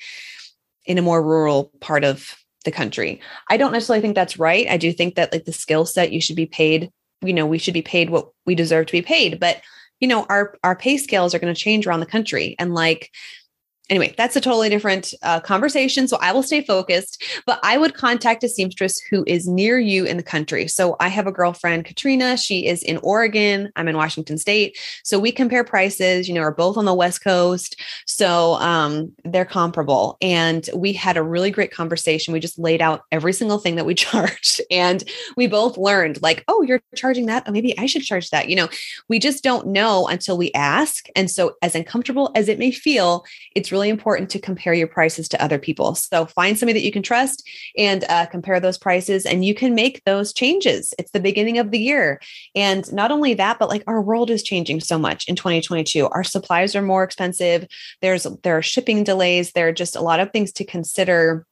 in 0.85 0.97
a 0.97 1.03
more 1.03 1.21
rural 1.21 1.71
part 1.81 2.03
of 2.03 2.35
the 2.65 2.71
country. 2.71 3.21
I 3.49 3.57
don't 3.57 3.71
necessarily 3.71 4.01
think 4.01 4.15
that's 4.15 4.39
right. 4.39 4.67
I 4.69 4.77
do 4.77 4.91
think 4.91 5.15
that 5.15 5.31
like 5.31 5.45
the 5.45 5.53
skill 5.53 5.85
set 5.85 6.11
you 6.11 6.21
should 6.21 6.35
be 6.35 6.45
paid, 6.45 6.91
you 7.21 7.33
know, 7.33 7.45
we 7.45 7.57
should 7.57 7.73
be 7.73 7.81
paid 7.81 8.09
what 8.09 8.29
we 8.45 8.55
deserve 8.55 8.87
to 8.87 8.91
be 8.91 9.01
paid, 9.01 9.39
but 9.39 9.61
you 9.99 10.07
know, 10.07 10.25
our 10.29 10.57
our 10.63 10.75
pay 10.75 10.97
scales 10.97 11.33
are 11.35 11.39
going 11.39 11.53
to 11.53 11.59
change 11.59 11.85
around 11.85 11.99
the 11.99 12.05
country 12.05 12.55
and 12.57 12.73
like 12.73 13.11
anyway, 13.89 14.13
that's 14.17 14.35
a 14.35 14.41
totally 14.41 14.69
different 14.69 15.13
uh, 15.23 15.39
conversation. 15.39 16.07
So 16.07 16.17
I 16.21 16.31
will 16.31 16.43
stay 16.43 16.63
focused, 16.63 17.23
but 17.45 17.59
I 17.63 17.77
would 17.77 17.93
contact 17.93 18.43
a 18.43 18.49
seamstress 18.49 18.99
who 19.09 19.23
is 19.27 19.47
near 19.47 19.79
you 19.79 20.05
in 20.05 20.17
the 20.17 20.23
country. 20.23 20.67
So 20.67 20.95
I 20.99 21.07
have 21.07 21.27
a 21.27 21.31
girlfriend, 21.31 21.85
Katrina. 21.85 22.37
She 22.37 22.67
is 22.67 22.83
in 22.83 22.97
Oregon. 22.97 23.71
I'm 23.75 23.87
in 23.87 23.97
Washington 23.97 24.37
State. 24.37 24.77
So 25.03 25.19
we 25.19 25.31
compare 25.31 25.63
prices, 25.63 26.27
you 26.27 26.33
know, 26.33 26.41
we're 26.41 26.51
both 26.51 26.77
on 26.77 26.85
the 26.85 26.93
West 26.93 27.23
Coast. 27.23 27.79
So 28.05 28.53
um, 28.55 29.11
they're 29.23 29.45
comparable. 29.45 30.17
And 30.21 30.69
we 30.75 30.93
had 30.93 31.17
a 31.17 31.23
really 31.23 31.51
great 31.51 31.71
conversation. 31.71 32.33
We 32.33 32.39
just 32.39 32.59
laid 32.59 32.81
out 32.81 33.03
every 33.11 33.33
single 33.33 33.57
thing 33.57 33.75
that 33.75 33.85
we 33.85 33.95
charged. 34.09 34.61
And 34.69 35.03
we 35.35 35.47
both 35.47 35.77
learned, 35.77 36.21
like, 36.21 36.43
oh, 36.47 36.61
you're 36.61 36.81
charging 36.95 37.25
that. 37.27 37.43
Oh, 37.47 37.51
maybe 37.51 37.77
I 37.77 37.85
should 37.85 38.03
charge 38.03 38.29
that. 38.29 38.49
You 38.49 38.55
know, 38.55 38.69
we 39.07 39.19
just 39.19 39.43
don't 39.43 39.67
know 39.67 40.07
until 40.07 40.37
we 40.37 40.51
ask. 40.53 41.07
And 41.15 41.29
so, 41.29 41.55
as 41.61 41.75
uncomfortable 41.75 42.31
as 42.35 42.47
it 42.49 42.59
may 42.59 42.71
feel, 42.71 43.25
it's 43.55 43.71
really 43.71 43.78
really 43.79 43.89
important 43.89 44.29
to 44.29 44.39
compare 44.39 44.73
your 44.73 44.87
prices 44.87 45.29
to 45.29 45.41
other 45.41 45.57
people. 45.57 45.95
So 45.95 46.25
find 46.25 46.59
somebody 46.59 46.77
that 46.77 46.85
you 46.85 46.91
can 46.91 47.01
trust 47.01 47.47
and 47.77 48.03
uh, 48.09 48.25
compare 48.25 48.59
those 48.59 48.77
prices, 48.77 49.25
and 49.25 49.45
you 49.45 49.55
can 49.55 49.73
make 49.73 50.03
those 50.03 50.33
changes. 50.33 50.93
It's 50.99 51.11
the 51.11 51.21
beginning 51.21 51.59
of 51.59 51.71
the 51.71 51.79
year. 51.79 52.19
And 52.55 52.91
not 52.91 53.09
only 53.09 53.33
that, 53.35 53.57
but 53.57 53.69
like 53.69 53.83
our 53.87 54.01
world 54.01 54.29
is 54.29 54.43
changing 54.43 54.81
so 54.81 54.99
much 54.99 55.29
in 55.29 55.37
2022. 55.37 56.09
Our 56.09 56.25
supplies 56.25 56.75
are 56.75 56.81
more 56.81 57.03
expensive. 57.03 57.65
There's 58.01 58.27
there 58.43 58.57
are 58.57 58.61
shipping 58.61 59.05
delays. 59.05 59.53
There 59.53 59.69
are 59.69 59.73
just 59.73 59.95
a 59.95 60.01
lot 60.01 60.19
of 60.19 60.31
things 60.31 60.51
to 60.53 60.65
consider 60.65 61.45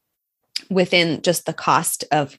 within 0.70 1.22
just 1.22 1.46
the 1.46 1.54
cost 1.54 2.04
of 2.12 2.38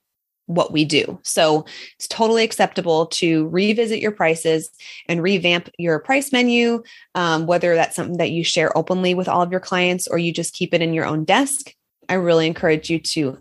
what 0.49 0.73
we 0.73 0.85
do. 0.85 1.19
So 1.23 1.65
it's 1.97 2.09
totally 2.09 2.43
acceptable 2.43 3.07
to 3.07 3.47
revisit 3.49 4.01
your 4.01 4.13
prices 4.13 4.71
and 5.07 5.23
revamp 5.23 5.69
your 5.79 6.01
price 6.01 6.33
menu, 6.33 6.83
um, 7.15 7.47
whether 7.47 7.75
that's 7.75 7.95
something 7.95 8.17
that 8.17 8.31
you 8.31 8.43
share 8.43 8.77
openly 8.77 9.15
with 9.15 9.29
all 9.29 9.43
of 9.43 9.51
your 9.51 9.61
clients 9.61 10.09
or 10.09 10.19
you 10.19 10.33
just 10.33 10.55
keep 10.55 10.75
it 10.75 10.83
in 10.83 10.95
your 10.95 11.05
own 11.05 11.25
desk. 11.25 11.75
I 12.09 12.15
really 12.15 12.47
encourage 12.47 12.89
you 12.89 12.99
to 12.99 13.39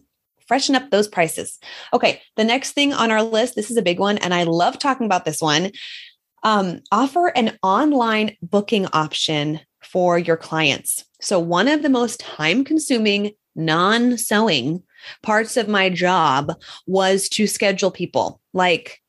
freshen 0.48 0.76
up 0.76 0.90
those 0.92 1.08
prices. 1.08 1.60
Okay, 1.94 2.22
the 2.36 2.44
next 2.44 2.74
thing 2.74 2.94
on 2.94 3.12
our 3.12 3.24
list, 3.24 3.56
this 3.56 3.72
is 3.72 3.78
a 3.78 3.82
big 3.82 4.00
one, 4.00 4.18
and 4.18 4.34
I 4.34 4.44
love 4.44 4.78
talking 4.78 5.06
about 5.06 5.26
this 5.26 5.42
one. 5.42 5.72
Um, 6.44 6.82
offer 6.92 7.28
an 7.28 7.58
online 7.64 8.36
booking 8.42 8.86
option 8.94 9.60
for 9.82 10.20
your 10.20 10.38
clients. 10.38 11.04
So, 11.22 11.40
one 11.40 11.68
of 11.68 11.82
the 11.82 11.90
most 11.90 12.20
time 12.20 12.64
consuming 12.64 13.32
non 13.58 14.18
sewing 14.18 14.84
parts 15.24 15.58
of 15.58 15.68
my 15.68 15.90
job 15.90 16.54
was 16.86 17.30
to 17.30 17.48
schedule 17.48 17.92
people 17.92 18.40
like 18.54 19.02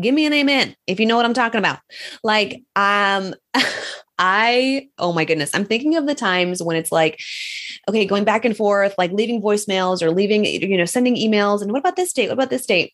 give 0.00 0.14
me 0.14 0.26
an 0.26 0.32
amen 0.32 0.74
if 0.86 1.00
you 1.00 1.06
know 1.06 1.16
what 1.16 1.24
i'm 1.24 1.34
talking 1.34 1.58
about 1.58 1.78
like 2.22 2.62
um 2.76 3.34
I, 4.16 4.88
oh 4.98 5.12
my 5.12 5.24
goodness, 5.24 5.50
I'm 5.54 5.64
thinking 5.64 5.96
of 5.96 6.06
the 6.06 6.14
times 6.14 6.62
when 6.62 6.76
it's 6.76 6.92
like, 6.92 7.20
okay, 7.88 8.06
going 8.06 8.24
back 8.24 8.44
and 8.44 8.56
forth, 8.56 8.94
like 8.96 9.10
leaving 9.10 9.42
voicemails 9.42 10.02
or 10.02 10.12
leaving, 10.12 10.44
you 10.44 10.78
know, 10.78 10.84
sending 10.84 11.16
emails. 11.16 11.62
And 11.62 11.72
what 11.72 11.80
about 11.80 11.96
this 11.96 12.12
date? 12.12 12.28
What 12.28 12.34
about 12.34 12.50
this 12.50 12.64
date? 12.64 12.92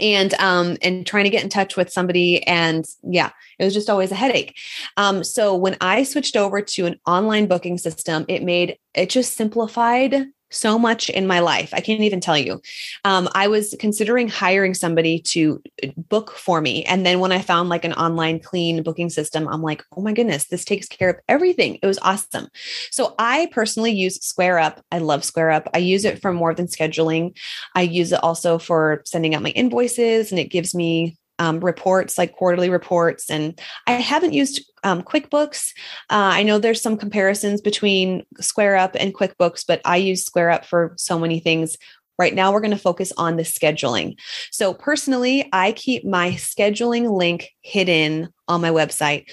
And 0.00 0.34
um 0.34 0.76
and 0.82 1.06
trying 1.06 1.24
to 1.24 1.30
get 1.30 1.42
in 1.42 1.50
touch 1.50 1.76
with 1.76 1.92
somebody 1.92 2.42
and 2.46 2.86
yeah 3.02 3.30
it 3.58 3.64
was 3.64 3.74
just 3.74 3.90
always 3.90 4.10
a 4.10 4.14
headache. 4.14 4.56
Um 4.96 5.22
so 5.22 5.54
when 5.54 5.76
i 5.80 6.02
switched 6.02 6.36
over 6.36 6.62
to 6.62 6.86
an 6.86 6.98
online 7.06 7.46
booking 7.46 7.78
system 7.78 8.24
it 8.28 8.42
made 8.42 8.78
it 8.94 9.10
just 9.10 9.34
simplified 9.34 10.26
so 10.54 10.78
much 10.78 11.10
in 11.10 11.26
my 11.26 11.40
life. 11.40 11.72
I 11.72 11.80
can't 11.80 12.00
even 12.00 12.20
tell 12.20 12.38
you. 12.38 12.60
Um, 13.04 13.28
I 13.34 13.48
was 13.48 13.74
considering 13.78 14.28
hiring 14.28 14.74
somebody 14.74 15.18
to 15.20 15.62
uh, 15.82 15.88
book 15.96 16.32
for 16.32 16.60
me. 16.60 16.84
And 16.84 17.04
then 17.04 17.20
when 17.20 17.32
I 17.32 17.40
found 17.40 17.68
like 17.68 17.84
an 17.84 17.92
online 17.94 18.40
clean 18.40 18.82
booking 18.82 19.10
system, 19.10 19.48
I'm 19.48 19.62
like, 19.62 19.84
oh 19.96 20.02
my 20.02 20.12
goodness, 20.12 20.46
this 20.46 20.64
takes 20.64 20.88
care 20.88 21.10
of 21.10 21.16
everything. 21.28 21.78
It 21.82 21.86
was 21.86 21.98
awesome. 22.02 22.48
So 22.90 23.14
I 23.18 23.48
personally 23.52 23.92
use 23.92 24.16
Square 24.16 24.60
Up. 24.60 24.84
I 24.90 24.98
love 24.98 25.24
Square 25.24 25.50
Up. 25.50 25.68
I 25.74 25.78
use 25.78 26.04
it 26.04 26.20
for 26.20 26.32
more 26.32 26.54
than 26.54 26.66
scheduling. 26.66 27.36
I 27.74 27.82
use 27.82 28.12
it 28.12 28.22
also 28.22 28.58
for 28.58 29.02
sending 29.04 29.34
out 29.34 29.42
my 29.42 29.50
invoices 29.50 30.30
and 30.30 30.38
it 30.38 30.50
gives 30.50 30.74
me 30.74 31.16
um, 31.38 31.60
reports 31.60 32.18
like 32.18 32.32
quarterly 32.32 32.70
reports 32.70 33.30
and 33.30 33.60
i 33.86 33.92
haven't 33.92 34.32
used 34.32 34.64
um, 34.82 35.02
quickbooks 35.02 35.72
uh, 36.10 36.32
i 36.34 36.42
know 36.42 36.58
there's 36.58 36.82
some 36.82 36.96
comparisons 36.96 37.60
between 37.60 38.24
squareup 38.40 38.96
and 38.98 39.14
quickbooks 39.14 39.64
but 39.66 39.80
i 39.84 39.96
use 39.96 40.24
squareup 40.24 40.64
for 40.64 40.94
so 40.96 41.18
many 41.18 41.40
things 41.40 41.76
right 42.18 42.34
now 42.34 42.52
we're 42.52 42.60
going 42.60 42.70
to 42.70 42.76
focus 42.76 43.12
on 43.16 43.36
the 43.36 43.42
scheduling 43.42 44.14
so 44.50 44.72
personally 44.74 45.48
i 45.52 45.72
keep 45.72 46.04
my 46.04 46.30
scheduling 46.32 47.16
link 47.16 47.50
hidden 47.62 48.28
on 48.48 48.60
my 48.60 48.70
website 48.70 49.24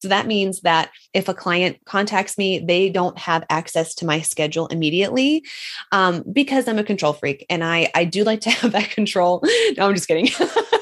so 0.00 0.08
that 0.08 0.26
means 0.26 0.62
that 0.62 0.90
if 1.12 1.28
a 1.28 1.34
client 1.34 1.78
contacts 1.84 2.38
me, 2.38 2.58
they 2.58 2.88
don't 2.88 3.18
have 3.18 3.44
access 3.50 3.94
to 3.96 4.06
my 4.06 4.20
schedule 4.20 4.66
immediately 4.68 5.44
um, 5.92 6.24
because 6.32 6.66
I'm 6.66 6.78
a 6.78 6.84
control 6.84 7.12
freak 7.12 7.44
and 7.50 7.62
I 7.62 7.90
I 7.94 8.04
do 8.04 8.24
like 8.24 8.40
to 8.42 8.50
have 8.50 8.72
that 8.72 8.90
control. 8.90 9.42
No, 9.76 9.88
I'm 9.88 9.94
just 9.94 10.08
kidding. 10.08 10.28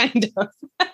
kind 0.00 0.30
of. 0.36 0.48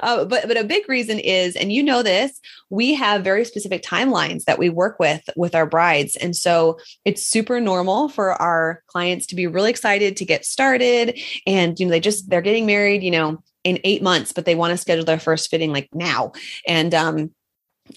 uh, 0.00 0.24
but 0.24 0.46
but 0.48 0.56
a 0.56 0.64
big 0.64 0.88
reason 0.88 1.18
is, 1.18 1.56
and 1.56 1.72
you 1.72 1.82
know 1.82 2.02
this, 2.02 2.40
we 2.70 2.94
have 2.94 3.24
very 3.24 3.44
specific 3.44 3.82
timelines 3.82 4.44
that 4.44 4.58
we 4.58 4.68
work 4.68 4.98
with 4.98 5.28
with 5.36 5.54
our 5.54 5.66
brides, 5.66 6.16
and 6.16 6.34
so 6.34 6.78
it's 7.04 7.26
super 7.26 7.60
normal 7.60 8.08
for 8.08 8.32
our 8.32 8.82
clients 8.86 9.26
to 9.26 9.34
be 9.34 9.46
really 9.46 9.70
excited 9.70 10.16
to 10.16 10.24
get 10.24 10.44
started, 10.44 11.18
and 11.46 11.78
you 11.78 11.86
know 11.86 11.90
they 11.90 12.00
just 12.00 12.28
they're 12.28 12.40
getting 12.40 12.66
married, 12.66 13.02
you 13.02 13.10
know, 13.10 13.42
in 13.64 13.78
eight 13.84 14.02
months, 14.02 14.32
but 14.32 14.44
they 14.44 14.54
want 14.54 14.72
to 14.72 14.76
schedule 14.76 15.04
their 15.04 15.20
first 15.20 15.50
fitting 15.50 15.72
like 15.72 15.88
now, 15.94 16.32
and 16.66 16.94
um, 16.94 17.30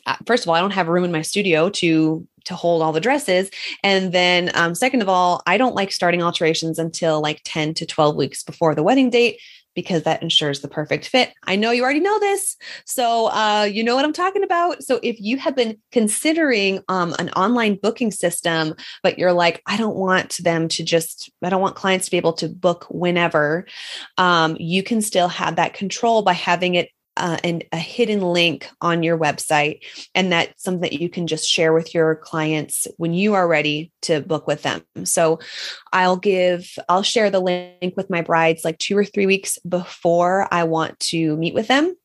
uh, 0.06 0.16
first 0.26 0.44
of 0.44 0.50
all, 0.50 0.56
I 0.56 0.62
don't 0.62 0.72
have 0.72 0.88
room 0.88 1.04
in 1.04 1.12
my 1.12 1.22
studio 1.22 1.70
to 1.70 2.28
to 2.46 2.56
hold 2.56 2.82
all 2.82 2.92
the 2.92 3.00
dresses. 3.00 3.50
And 3.84 4.12
then 4.12 4.50
um, 4.56 4.74
second 4.74 5.02
of 5.02 5.10
all, 5.10 5.42
I 5.46 5.58
don't 5.58 5.76
like 5.76 5.92
starting 5.92 6.24
alterations 6.24 6.80
until 6.80 7.22
like 7.22 7.42
10 7.44 7.74
to 7.76 7.86
12 7.86 8.16
weeks 8.16 8.44
before 8.44 8.74
the 8.74 8.84
wedding 8.84 9.10
date 9.10 9.40
because 9.76 10.04
that 10.04 10.22
ensures 10.22 10.62
the 10.62 10.68
perfect 10.68 11.08
fit. 11.08 11.32
I 11.46 11.56
know 11.56 11.72
you 11.72 11.84
already 11.84 12.00
know 12.00 12.20
this. 12.20 12.58
So, 12.86 13.28
uh, 13.28 13.68
you 13.72 13.84
know 13.84 13.96
what 13.96 14.06
I'm 14.06 14.14
talking 14.14 14.44
about. 14.44 14.84
So, 14.84 15.00
if 15.04 15.20
you 15.20 15.38
have 15.38 15.56
been 15.56 15.78
considering 15.92 16.82
um, 16.88 17.16
an 17.20 17.30
online 17.32 17.76
booking 17.82 18.12
system, 18.12 18.76
but 19.04 19.18
you're 19.18 19.34
like, 19.34 19.62
I 19.66 19.78
don't 19.78 19.96
want 19.96 20.38
them 20.38 20.68
to 20.70 20.84
just, 20.84 21.30
I 21.44 21.50
don't 21.50 21.62
want 21.62 21.76
clients 21.76 22.06
to 22.06 22.12
be 22.12 22.18
able 22.18 22.34
to 22.34 22.50
book 22.50 22.86
whenever, 22.90 23.66
um, 24.18 24.58
you 24.60 24.84
can 24.84 25.02
still 25.02 25.28
have 25.28 25.56
that 25.58 25.74
control 25.74 26.22
by 26.22 26.34
having 26.34 26.76
it 26.76 26.90
uh, 27.20 27.38
and 27.44 27.64
a 27.72 27.78
hidden 27.78 28.22
link 28.22 28.70
on 28.82 29.04
your 29.04 29.18
website. 29.18 29.82
And 30.16 30.32
that's 30.32 30.64
something 30.64 30.82
that 30.82 30.94
you 30.94 31.10
can 31.10 31.28
just 31.28 31.48
share 31.48 31.74
with 31.74 31.94
your 31.94 32.16
clients 32.16 32.88
when 32.98 33.14
you 33.14 33.34
are 33.34 33.48
ready 33.48 33.92
to 34.04 34.22
book 34.22 34.48
with 34.48 34.64
them. 34.64 34.82
So 35.04 35.40
I'll 35.94 36.18
give, 36.18 36.74
I'll 36.88 37.04
share 37.04 37.30
the 37.30 37.42
link 37.42 37.96
with 37.96 38.10
my 38.10 38.22
brides 38.22 38.64
like 38.64 38.78
two 38.78 38.98
or 38.98 39.06
three 39.06 39.26
weeks 39.26 39.60
before 39.68 40.48
I 40.52 40.64
want 40.64 41.00
to 41.02 41.36
meet 41.38 41.54
with 41.54 41.68
them. 41.68 41.96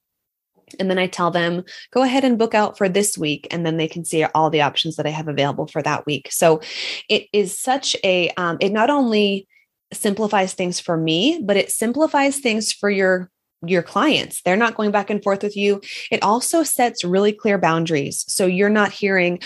And 0.80 0.90
then 0.90 0.98
I 0.98 1.06
tell 1.06 1.30
them, 1.30 1.62
go 1.92 2.02
ahead 2.02 2.24
and 2.24 2.38
book 2.38 2.54
out 2.54 2.76
for 2.76 2.88
this 2.88 3.16
week. 3.16 3.46
And 3.52 3.64
then 3.64 3.76
they 3.76 3.86
can 3.86 4.04
see 4.04 4.24
all 4.24 4.50
the 4.50 4.62
options 4.62 4.96
that 4.96 5.06
I 5.06 5.10
have 5.10 5.28
available 5.28 5.68
for 5.68 5.82
that 5.82 6.04
week. 6.04 6.32
So 6.32 6.60
it 7.08 7.28
is 7.32 7.56
such 7.56 7.94
a, 8.02 8.30
um, 8.30 8.56
it 8.60 8.72
not 8.72 8.90
only 8.90 9.46
simplifies 9.92 10.54
things 10.54 10.80
for 10.80 10.96
me, 10.96 11.40
but 11.44 11.56
it 11.56 11.70
simplifies 11.70 12.40
things 12.40 12.72
for 12.72 12.90
your 12.90 13.30
your 13.68 13.82
clients. 13.82 14.42
They're 14.42 14.56
not 14.56 14.76
going 14.76 14.90
back 14.90 15.10
and 15.10 15.22
forth 15.22 15.42
with 15.42 15.56
you. 15.56 15.80
It 16.10 16.22
also 16.22 16.62
sets 16.62 17.04
really 17.04 17.32
clear 17.32 17.58
boundaries. 17.58 18.24
So 18.28 18.46
you're 18.46 18.68
not 18.68 18.92
hearing, 18.92 19.40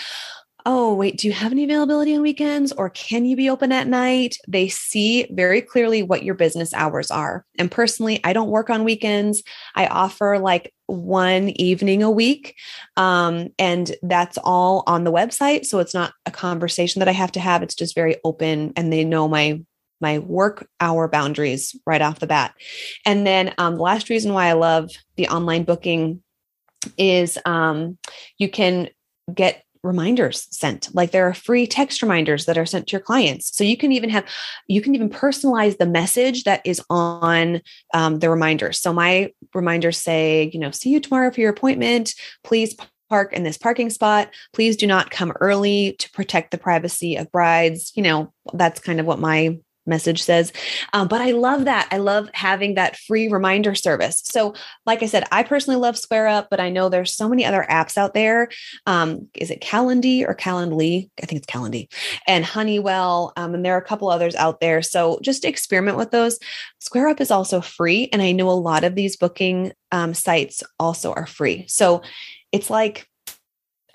oh, 0.65 0.93
wait, 0.93 1.17
do 1.17 1.27
you 1.27 1.33
have 1.33 1.51
any 1.51 1.63
availability 1.63 2.15
on 2.15 2.21
weekends 2.21 2.71
or 2.71 2.89
can 2.89 3.25
you 3.25 3.35
be 3.35 3.49
open 3.49 3.71
at 3.71 3.87
night? 3.87 4.37
They 4.47 4.67
see 4.67 5.27
very 5.31 5.61
clearly 5.61 6.03
what 6.03 6.23
your 6.23 6.35
business 6.35 6.73
hours 6.73 7.09
are. 7.09 7.45
And 7.57 7.71
personally, 7.71 8.19
I 8.23 8.33
don't 8.33 8.49
work 8.49 8.69
on 8.69 8.83
weekends. 8.83 9.41
I 9.75 9.87
offer 9.87 10.37
like 10.37 10.73
one 10.87 11.49
evening 11.49 12.03
a 12.03 12.11
week. 12.11 12.55
Um, 12.97 13.49
and 13.57 13.91
that's 14.03 14.37
all 14.43 14.83
on 14.85 15.03
the 15.03 15.11
website. 15.11 15.65
So 15.65 15.79
it's 15.79 15.93
not 15.93 16.13
a 16.25 16.31
conversation 16.31 16.99
that 16.99 17.09
I 17.09 17.13
have 17.13 17.31
to 17.33 17.39
have. 17.39 17.63
It's 17.63 17.75
just 17.75 17.95
very 17.95 18.17
open 18.23 18.73
and 18.75 18.91
they 18.91 19.03
know 19.03 19.27
my 19.27 19.61
my 20.01 20.19
work 20.19 20.67
hour 20.79 21.07
boundaries 21.07 21.75
right 21.85 22.01
off 22.01 22.19
the 22.19 22.27
bat. 22.27 22.53
And 23.05 23.25
then 23.25 23.53
um, 23.57 23.75
the 23.75 23.81
last 23.81 24.09
reason 24.09 24.33
why 24.33 24.47
I 24.47 24.53
love 24.53 24.89
the 25.15 25.27
online 25.27 25.63
booking 25.63 26.21
is 26.97 27.37
um, 27.45 27.97
you 28.37 28.49
can 28.49 28.89
get 29.33 29.63
reminders 29.81 30.45
sent 30.51 30.93
like 30.93 31.11
there 31.11 31.25
are 31.25 31.33
free 31.33 31.65
text 31.65 32.01
reminders 32.01 32.45
that 32.45 32.57
are 32.57 32.65
sent 32.65 32.87
to 32.87 32.91
your 32.91 32.99
clients 32.99 33.55
so 33.55 33.63
you 33.63 33.77
can 33.77 33.93
even 33.93 34.09
have 34.09 34.25
you 34.67 34.81
can 34.81 34.93
even 34.93 35.09
personalize 35.09 35.77
the 35.77 35.85
message 35.85 36.43
that 36.43 36.61
is 36.65 36.81
on 36.89 37.61
um, 37.93 38.19
the 38.19 38.29
reminders 38.29 38.77
so 38.77 38.91
my 38.91 39.31
reminders 39.53 39.97
say 39.97 40.49
you 40.51 40.59
know 40.59 40.69
see 40.69 40.89
you 40.89 40.99
tomorrow 40.99 41.31
for 41.31 41.39
your 41.39 41.49
appointment 41.49 42.13
please 42.43 42.75
park 43.09 43.33
in 43.33 43.43
this 43.43 43.57
parking 43.57 43.89
spot. 43.89 44.29
Please 44.53 44.77
do 44.77 44.87
not 44.87 45.09
come 45.09 45.33
early 45.41 45.95
to 45.99 46.09
protect 46.11 46.51
the 46.51 46.57
privacy 46.57 47.15
of 47.15 47.31
brides. 47.31 47.91
You 47.95 48.03
know, 48.03 48.33
that's 48.53 48.79
kind 48.79 48.99
of 48.99 49.05
what 49.05 49.19
my 49.19 49.57
message 49.85 50.23
says. 50.23 50.53
Um, 50.93 51.07
but 51.07 51.21
I 51.21 51.31
love 51.31 51.65
that. 51.65 51.87
I 51.91 51.97
love 51.97 52.29
having 52.33 52.75
that 52.75 52.97
free 52.97 53.27
reminder 53.27 53.75
service. 53.75 54.21
So, 54.23 54.53
like 54.85 55.03
I 55.03 55.07
said, 55.07 55.25
I 55.31 55.43
personally 55.43 55.79
love 55.79 55.97
Square 55.97 56.27
Up, 56.27 56.47
but 56.49 56.59
I 56.59 56.69
know 56.69 56.89
there's 56.89 57.15
so 57.15 57.27
many 57.27 57.45
other 57.45 57.65
apps 57.69 57.97
out 57.97 58.13
there. 58.13 58.49
Um, 58.85 59.27
is 59.35 59.51
it 59.51 59.61
Calendly 59.61 60.27
or 60.27 60.35
Calendly? 60.35 61.09
I 61.21 61.25
think 61.25 61.41
it's 61.41 61.51
Calendly 61.51 61.91
and 62.27 62.45
Honeywell. 62.45 63.33
Um, 63.35 63.55
and 63.55 63.65
there 63.65 63.73
are 63.75 63.81
a 63.81 63.85
couple 63.85 64.09
others 64.09 64.35
out 64.35 64.59
there. 64.59 64.81
So 64.81 65.19
just 65.21 65.45
experiment 65.45 65.97
with 65.97 66.11
those. 66.11 66.39
Square 66.79 67.09
Up 67.09 67.21
is 67.21 67.31
also 67.31 67.61
free. 67.61 68.09
And 68.13 68.21
I 68.21 68.31
know 68.31 68.49
a 68.49 68.51
lot 68.51 68.83
of 68.83 68.95
these 68.95 69.17
booking 69.17 69.73
um, 69.91 70.13
sites 70.13 70.63
also 70.79 71.13
are 71.13 71.25
free. 71.25 71.65
So 71.67 72.01
it's 72.51 72.69
like 72.69 73.08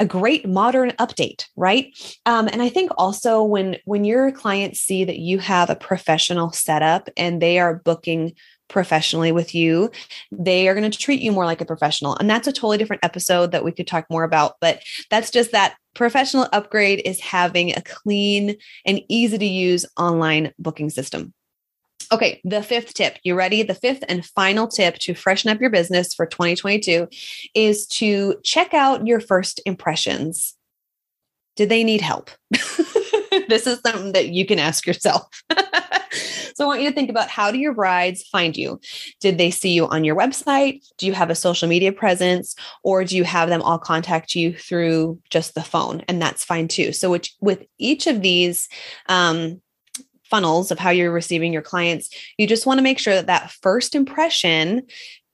a 0.00 0.06
great 0.06 0.46
modern 0.48 0.90
update 0.92 1.46
right 1.56 1.96
um, 2.26 2.48
and 2.48 2.62
i 2.62 2.68
think 2.68 2.90
also 2.98 3.42
when 3.42 3.76
when 3.84 4.04
your 4.04 4.32
clients 4.32 4.80
see 4.80 5.04
that 5.04 5.18
you 5.18 5.38
have 5.38 5.70
a 5.70 5.76
professional 5.76 6.52
setup 6.52 7.08
and 7.16 7.40
they 7.40 7.58
are 7.58 7.76
booking 7.84 8.32
professionally 8.68 9.32
with 9.32 9.54
you, 9.54 9.90
they 10.32 10.68
are 10.68 10.74
going 10.74 10.90
to 10.90 10.98
treat 10.98 11.20
you 11.20 11.32
more 11.32 11.44
like 11.44 11.60
a 11.60 11.66
professional. 11.66 12.16
And 12.16 12.28
that's 12.28 12.48
a 12.48 12.52
totally 12.52 12.78
different 12.78 13.04
episode 13.04 13.52
that 13.52 13.64
we 13.64 13.72
could 13.72 13.86
talk 13.86 14.06
more 14.10 14.24
about. 14.24 14.54
But 14.60 14.82
that's 15.10 15.30
just 15.30 15.52
that 15.52 15.76
professional 15.94 16.48
upgrade 16.52 17.02
is 17.04 17.20
having 17.20 17.70
a 17.70 17.82
clean 17.82 18.56
and 18.84 19.00
easy 19.08 19.38
to 19.38 19.46
use 19.46 19.86
online 19.96 20.52
booking 20.58 20.90
system. 20.90 21.32
Okay, 22.14 22.40
the 22.44 22.62
fifth 22.62 22.94
tip. 22.94 23.18
You 23.24 23.34
ready? 23.34 23.64
The 23.64 23.74
fifth 23.74 24.04
and 24.08 24.24
final 24.24 24.68
tip 24.68 24.98
to 24.98 25.14
freshen 25.14 25.50
up 25.50 25.60
your 25.60 25.68
business 25.68 26.14
for 26.14 26.26
2022 26.26 27.08
is 27.56 27.88
to 27.88 28.36
check 28.44 28.72
out 28.72 29.04
your 29.04 29.18
first 29.18 29.60
impressions. 29.66 30.54
Did 31.56 31.70
they 31.70 31.82
need 31.82 32.00
help? 32.00 32.30
this 33.48 33.66
is 33.66 33.80
something 33.84 34.12
that 34.12 34.28
you 34.28 34.46
can 34.46 34.60
ask 34.60 34.86
yourself. 34.86 35.26
so 36.54 36.62
I 36.62 36.66
want 36.66 36.82
you 36.82 36.88
to 36.88 36.94
think 36.94 37.10
about 37.10 37.30
how 37.30 37.50
do 37.50 37.58
your 37.58 37.74
brides 37.74 38.22
find 38.22 38.56
you? 38.56 38.80
Did 39.20 39.36
they 39.36 39.50
see 39.50 39.72
you 39.72 39.88
on 39.88 40.04
your 40.04 40.14
website? 40.14 40.88
Do 40.98 41.06
you 41.06 41.14
have 41.14 41.30
a 41.30 41.34
social 41.34 41.68
media 41.68 41.90
presence? 41.90 42.54
Or 42.84 43.02
do 43.02 43.16
you 43.16 43.24
have 43.24 43.48
them 43.48 43.60
all 43.60 43.80
contact 43.80 44.36
you 44.36 44.56
through 44.56 45.20
just 45.30 45.56
the 45.56 45.64
phone? 45.64 46.04
And 46.06 46.22
that's 46.22 46.44
fine 46.44 46.68
too. 46.68 46.92
So 46.92 47.10
which, 47.10 47.34
with 47.40 47.64
each 47.78 48.06
of 48.06 48.22
these 48.22 48.68
um, 49.08 49.60
funnels 50.24 50.70
of 50.70 50.78
how 50.78 50.90
you're 50.90 51.12
receiving 51.12 51.52
your 51.52 51.62
clients, 51.62 52.10
you 52.38 52.46
just 52.46 52.66
want 52.66 52.78
to 52.78 52.82
make 52.82 52.98
sure 52.98 53.14
that 53.14 53.26
that 53.26 53.50
first 53.50 53.94
impression 53.94 54.82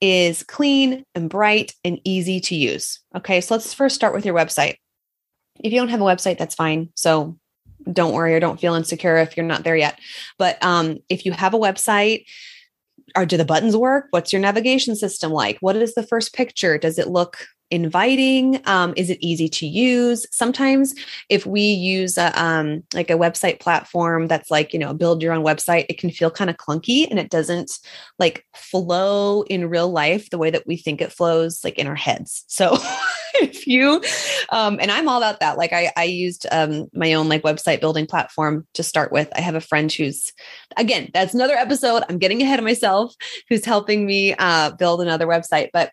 is 0.01 0.43
clean 0.43 1.05
and 1.15 1.29
bright 1.29 1.75
and 1.85 2.01
easy 2.05 2.41
to 2.41 2.55
use. 2.55 3.01
Okay, 3.15 3.41
so 3.41 3.55
let's 3.55 3.75
first 3.75 3.95
start 3.95 4.15
with 4.15 4.25
your 4.25 4.35
website. 4.35 4.77
If 5.63 5.73
you 5.73 5.79
don't 5.79 5.89
have 5.91 6.01
a 6.01 6.05
website, 6.05 6.39
that's 6.39 6.55
fine. 6.55 6.91
So 6.95 7.39
don't 7.91 8.15
worry 8.15 8.35
or 8.35 8.41
don't 8.41 8.61
feel 8.61 8.75
insecure 8.75 9.19
if 9.19 9.37
you're 9.37 9.47
not 9.47 9.65
there 9.65 9.77
yet. 9.77 9.99
But 10.39 10.63
um, 10.65 10.99
if 11.09 11.27
you 11.27 11.33
have 11.33 11.55
a 11.55 11.59
website, 11.59 12.25
or 13.17 13.27
do 13.27 13.37
the 13.37 13.45
buttons 13.45 13.77
work? 13.77 14.07
What's 14.11 14.33
your 14.33 14.41
navigation 14.41 14.95
system 14.95 15.33
like? 15.33 15.59
What 15.61 15.77
is 15.77 15.95
the 15.95 16.03
first 16.03 16.33
picture? 16.33 16.79
Does 16.79 16.99
it 16.99 17.09
look 17.09 17.47
inviting? 17.71 18.61
Um, 18.67 18.95
is 18.97 19.11
it 19.11 19.19
easy 19.21 19.49
to 19.49 19.67
use? 19.67 20.27
Sometimes, 20.31 20.95
if 21.29 21.47
we 21.47 21.63
use 21.63 22.19
a, 22.19 22.33
um, 22.43 22.83
like 22.95 23.11
a 23.11 23.19
website 23.19 23.61
platform 23.61 24.27
that's 24.27 24.51
like 24.51 24.73
you 24.73 24.79
know 24.79 24.95
build 24.95 25.23
your 25.23 25.33
own 25.33 25.45
website, 25.45 25.87
it 25.89 25.99
can 25.99 26.11
feel 26.11 26.31
kind 26.31 26.51
of 26.51 26.57
clunky 26.57 27.09
and 27.09 27.19
it 27.19 27.31
doesn't 27.31 27.79
like 28.19 28.47
flow 28.55 29.43
in 29.43 29.69
real 29.69 29.91
life 29.91 30.31
the 30.31 30.39
way 30.39 30.51
that 30.51 30.67
we 30.67 30.77
think 30.77 31.01
it 31.01 31.13
flows 31.13 31.65
like 31.65 31.79
in 31.79 31.87
our 31.87 31.95
heads. 31.95 32.45
So 32.61 32.77
if 33.35 33.67
you 33.67 34.03
um, 34.51 34.79
and 34.81 34.91
i'm 34.91 35.09
all 35.09 35.19
about 35.19 35.41
that 35.41 35.57
like 35.57 35.73
i 35.73 35.91
i 35.97 36.05
used 36.05 36.47
um, 36.53 36.89
my 36.93 37.15
own 37.15 37.29
like 37.29 37.43
website 37.43 37.81
building 37.81 38.07
platform 38.07 38.67
to 38.75 38.83
start 38.83 39.13
with 39.13 39.29
i 39.35 39.41
have 39.41 39.55
a 39.55 39.61
friend 39.61 39.91
who's 39.93 40.33
again 40.77 41.11
that's 41.15 41.35
another 41.35 41.55
episode 41.55 42.03
i'm 42.09 42.19
getting 42.19 42.43
ahead 42.43 42.59
of 42.59 42.65
myself 42.65 43.15
who's 43.49 43.65
helping 43.65 44.07
me 44.07 44.35
uh, 44.35 44.71
build 44.73 45.01
another 45.01 45.27
website 45.27 45.71
but 45.73 45.91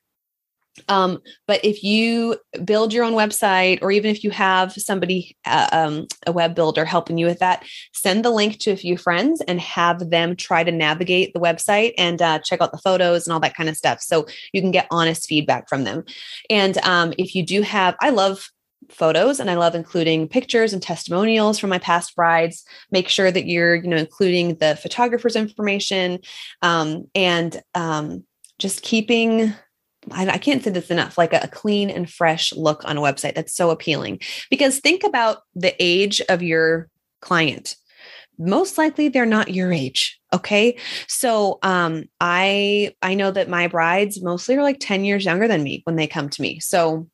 um, 0.87 1.19
but 1.47 1.63
if 1.63 1.83
you 1.83 2.37
build 2.63 2.93
your 2.93 3.03
own 3.03 3.13
website, 3.13 3.79
or 3.81 3.91
even 3.91 4.11
if 4.11 4.23
you 4.23 4.31
have 4.31 4.73
somebody, 4.73 5.35
uh, 5.45 5.69
um, 5.71 6.07
a 6.25 6.31
web 6.31 6.55
builder 6.55 6.85
helping 6.85 7.17
you 7.17 7.25
with 7.25 7.39
that, 7.39 7.65
send 7.93 8.23
the 8.23 8.29
link 8.29 8.59
to 8.59 8.71
a 8.71 8.77
few 8.77 8.97
friends 8.97 9.41
and 9.47 9.59
have 9.59 10.09
them 10.09 10.35
try 10.35 10.63
to 10.63 10.71
navigate 10.71 11.33
the 11.33 11.39
website 11.39 11.93
and 11.97 12.21
uh, 12.21 12.39
check 12.39 12.61
out 12.61 12.71
the 12.71 12.77
photos 12.77 13.25
and 13.25 13.33
all 13.33 13.39
that 13.39 13.55
kind 13.55 13.69
of 13.69 13.77
stuff. 13.77 14.01
So 14.01 14.27
you 14.53 14.61
can 14.61 14.71
get 14.71 14.87
honest 14.91 15.27
feedback 15.27 15.67
from 15.69 15.83
them. 15.83 16.03
And 16.49 16.77
um, 16.79 17.13
if 17.17 17.35
you 17.35 17.45
do 17.45 17.61
have, 17.61 17.95
I 18.01 18.09
love 18.09 18.49
photos 18.89 19.39
and 19.39 19.49
I 19.49 19.55
love 19.55 19.75
including 19.75 20.27
pictures 20.29 20.73
and 20.73 20.81
testimonials 20.81 21.59
from 21.59 21.69
my 21.69 21.79
past 21.79 22.15
brides. 22.15 22.63
Make 22.91 23.09
sure 23.09 23.31
that 23.31 23.47
you're, 23.47 23.75
you 23.75 23.89
know, 23.89 23.97
including 23.97 24.55
the 24.55 24.77
photographer's 24.81 25.35
information 25.35 26.19
um, 26.61 27.05
and 27.13 27.61
um, 27.75 28.23
just 28.59 28.81
keeping 28.81 29.53
I, 30.11 30.27
I 30.27 30.37
can't 30.37 30.63
say 30.63 30.69
this 30.69 30.91
enough, 30.91 31.17
like 31.17 31.33
a, 31.33 31.41
a 31.43 31.47
clean 31.47 31.89
and 31.89 32.09
fresh 32.09 32.53
look 32.53 32.83
on 32.85 32.97
a 32.97 33.01
website. 33.01 33.35
That's 33.35 33.55
so 33.55 33.69
appealing. 33.69 34.19
Because 34.49 34.79
think 34.79 35.03
about 35.03 35.39
the 35.55 35.75
age 35.79 36.21
of 36.29 36.41
your 36.43 36.89
client. 37.21 37.75
Most 38.39 38.77
likely 38.77 39.09
they're 39.09 39.25
not 39.25 39.53
your 39.53 39.73
age. 39.73 40.19
Okay. 40.31 40.77
So 41.07 41.57
um 41.63 42.05
I 42.21 42.93
I 43.01 43.15
know 43.15 43.31
that 43.31 43.49
my 43.49 43.67
brides 43.67 44.21
mostly 44.21 44.55
are 44.55 44.63
like 44.63 44.79
10 44.79 45.05
years 45.05 45.25
younger 45.25 45.47
than 45.47 45.63
me 45.63 45.81
when 45.85 45.95
they 45.95 46.07
come 46.07 46.29
to 46.29 46.41
me. 46.41 46.59
So 46.59 47.07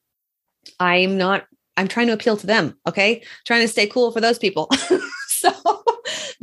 I'm 0.79 1.17
not 1.17 1.45
I'm 1.77 1.87
trying 1.87 2.07
to 2.07 2.13
appeal 2.13 2.37
to 2.37 2.47
them. 2.47 2.75
Okay. 2.87 3.23
Trying 3.45 3.61
to 3.61 3.67
stay 3.67 3.87
cool 3.87 4.11
for 4.11 4.21
those 4.21 4.37
people. 4.37 4.69
so 5.27 5.72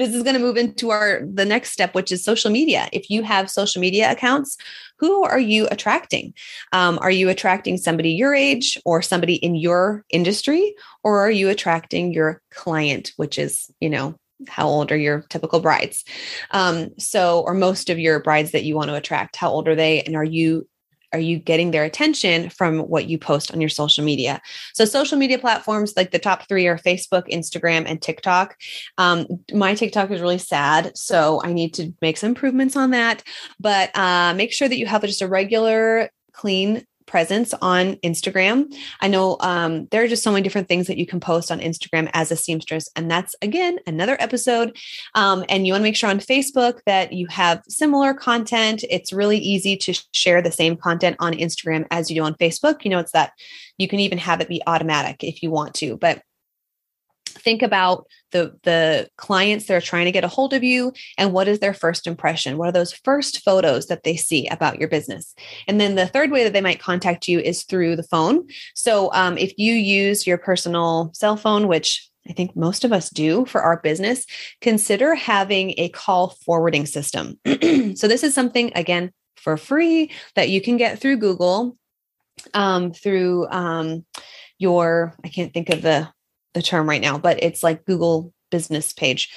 this 0.01 0.15
is 0.15 0.23
going 0.23 0.35
to 0.35 0.41
move 0.41 0.57
into 0.57 0.91
our 0.91 1.21
the 1.33 1.45
next 1.45 1.71
step 1.73 1.95
which 1.95 2.11
is 2.11 2.25
social 2.25 2.51
media. 2.51 2.89
If 2.93 3.11
you 3.11 3.23
have 3.23 3.51
social 3.51 3.81
media 3.81 4.11
accounts 4.11 4.57
who 4.99 5.23
are 5.25 5.41
you 5.41 5.67
attracting? 5.71 6.35
Um, 6.73 6.99
are 7.01 7.11
you 7.11 7.29
attracting 7.29 7.79
somebody 7.79 8.11
your 8.11 8.35
age 8.35 8.79
or 8.85 9.01
somebody 9.01 9.35
in 9.35 9.55
your 9.55 10.05
industry? 10.11 10.75
Or 11.03 11.21
are 11.21 11.31
you 11.31 11.49
attracting 11.49 12.13
your 12.13 12.43
client 12.51 13.13
which 13.17 13.39
is 13.39 13.71
you 13.81 13.91
know 13.91 14.15
how 14.49 14.69
old 14.69 14.91
are 14.91 14.97
your 14.97 15.25
typical 15.29 15.61
brides? 15.61 16.05
Um, 16.51 16.91
so 16.99 17.41
or 17.41 17.55
most 17.55 17.91
of 17.91 17.99
your 17.99 18.21
brides 18.21 18.53
that 18.53 18.65
you 18.65 18.75
want 18.75 18.89
to 18.89 18.97
attract 18.97 19.37
how 19.37 19.51
old 19.51 19.69
are 19.69 19.77
they? 19.77 20.03
And 20.03 20.17
are 20.17 20.25
you 20.25 20.67
are 21.13 21.19
you 21.19 21.39
getting 21.39 21.71
their 21.71 21.85
attention 21.85 22.51
from 22.51 22.81
what 22.81 23.07
you 23.07 23.19
post 23.19 23.53
on 23.53 23.61
your 23.61 23.69
social 23.71 24.05
media? 24.05 24.41
So 24.75 24.85
social 24.85 25.19
media 25.19 25.39
platforms 25.39 25.95
like 25.97 26.11
the 26.11 26.19
top 26.19 26.49
three 26.49 26.67
are 26.67 26.79
facebook 26.79 27.29
instagram 27.31 27.85
and 27.87 28.01
tiktok. 28.01 28.57
Um, 28.99 29.27
my 29.53 29.75
tiktok 29.75 30.11
is 30.11 30.21
really 30.21 30.39
sad 30.39 30.97
so 30.97 31.41
i 31.45 31.53
need 31.53 31.75
to 31.75 31.93
make 32.01 32.17
some 32.17 32.29
improvements 32.29 32.77
on 32.77 32.91
that. 32.91 33.23
But 33.59 33.97
uh, 33.97 34.35
make 34.35 34.53
sure 34.53 34.69
that 34.69 34.79
you 34.79 34.87
have 34.87 35.03
just 35.03 35.23
a 35.23 35.29
regular 35.29 36.11
clean 36.33 36.87
presence 37.11 37.53
on 37.61 37.97
Instagram. 37.97 38.73
I 39.01 39.09
know 39.09 39.37
um, 39.41 39.87
there 39.91 40.03
are 40.03 40.09
just 40.09 40.23
so 40.23 40.31
many 40.31 40.43
different 40.43 40.69
things 40.69 40.87
that 40.87 40.97
you 40.97 41.07
can 41.07 41.21
post 41.21 41.51
on 41.51 41.59
Instagram 41.61 42.09
as 42.15 42.31
a 42.31 42.37
seamstress. 42.37 42.89
And 42.95 43.11
that's, 43.11 43.35
again, 43.43 43.79
another 43.87 44.17
episode. 44.21 44.77
Um, 45.15 45.45
and 45.49 45.67
you 45.67 45.73
want 45.73 45.83
to 45.83 45.85
make 45.85 45.97
sure 45.97 46.09
on 46.09 46.21
Facebook 46.21 46.81
that 46.87 47.13
you 47.13 47.27
have 47.27 47.63
similar 47.69 48.15
content. 48.15 48.85
It's 48.89 49.13
really 49.13 49.39
easy 49.39 49.77
to 49.79 50.01
share 50.15 50.41
the 50.41 50.53
same 50.53 50.77
content 50.77 51.17
on 51.19 51.33
Instagram 51.33 51.87
as 51.91 52.09
you 52.09 52.17
do 52.17 52.25
on 52.25 52.35
Facebook. 52.35 52.85
You 52.85 52.91
know, 52.91 53.01
it's 53.01 53.13
that 53.13 53.33
you 53.77 53.89
can 53.89 54.01
even 54.01 54.19
have 54.19 54.41
it 54.41 54.49
be 54.49 54.63
automatic 54.67 55.25
if 55.25 55.43
you 55.43 55.51
want 55.51 55.75
to. 55.75 55.97
But 55.97 56.23
think 57.33 57.63
about 57.63 58.07
the 58.33 58.57
the 58.63 59.09
clients 59.17 59.67
that 59.67 59.75
are 59.75 59.81
trying 59.81 60.05
to 60.05 60.13
get 60.13 60.25
a 60.25 60.29
hold 60.29 60.53
of 60.53 60.63
you 60.63 60.93
and 61.19 61.33
what 61.33 61.49
is 61.49 61.59
their 61.59 61.75
first 61.75 62.07
impression? 62.07 62.59
What 62.59 62.69
are 62.69 62.73
those 62.73 62.93
first 62.93 63.43
photos 63.45 63.87
that 63.87 64.05
they 64.05 64.17
see 64.17 64.47
about 64.49 64.79
your 64.79 64.89
business? 64.89 65.35
And 65.67 65.81
then 65.81 65.95
the 65.95 66.07
third 66.07 66.31
way 66.31 66.45
that 66.45 66.53
they 66.53 66.61
might 66.61 66.81
contact 66.81 67.29
you 67.29 67.41
is 67.41 67.65
through 67.65 67.97
the 67.97 68.03
phone. 68.05 68.47
So 68.75 69.13
um, 69.13 69.37
if 69.39 69.53
you 69.57 69.75
use 69.75 70.27
your 70.27 70.39
personal 70.39 71.11
cell 71.15 71.37
phone 71.37 71.69
which 71.69 72.11
I 72.29 72.33
think 72.33 72.55
most 72.55 72.85
of 72.85 72.93
us 72.93 73.11
do 73.11 73.47
for 73.47 73.63
our 73.63 73.81
business, 73.81 74.27
consider 74.61 75.15
having 75.15 75.75
a 75.79 75.89
call 75.89 76.37
forwarding 76.45 76.87
system. 76.87 77.39
so, 77.47 78.09
this 78.09 78.23
is 78.23 78.35
something, 78.35 78.71
again, 78.75 79.11
for 79.37 79.57
free 79.57 80.13
that 80.37 80.51
you 80.51 80.61
can 80.61 80.77
get 80.77 81.01
through 81.01 81.17
Google, 81.17 81.77
um, 82.55 82.93
through 82.93 83.49
um, 83.49 84.05
your, 84.59 85.15
I 85.25 85.29
can't 85.29 85.53
think 85.53 85.71
of 85.71 85.83
the 85.83 86.09
the 86.55 86.63
term 86.63 86.89
right 86.89 87.01
now, 87.01 87.19
but 87.19 87.43
it's 87.43 87.63
like 87.63 87.85
Google 87.85 88.33
business 88.51 88.93
page. 88.93 89.33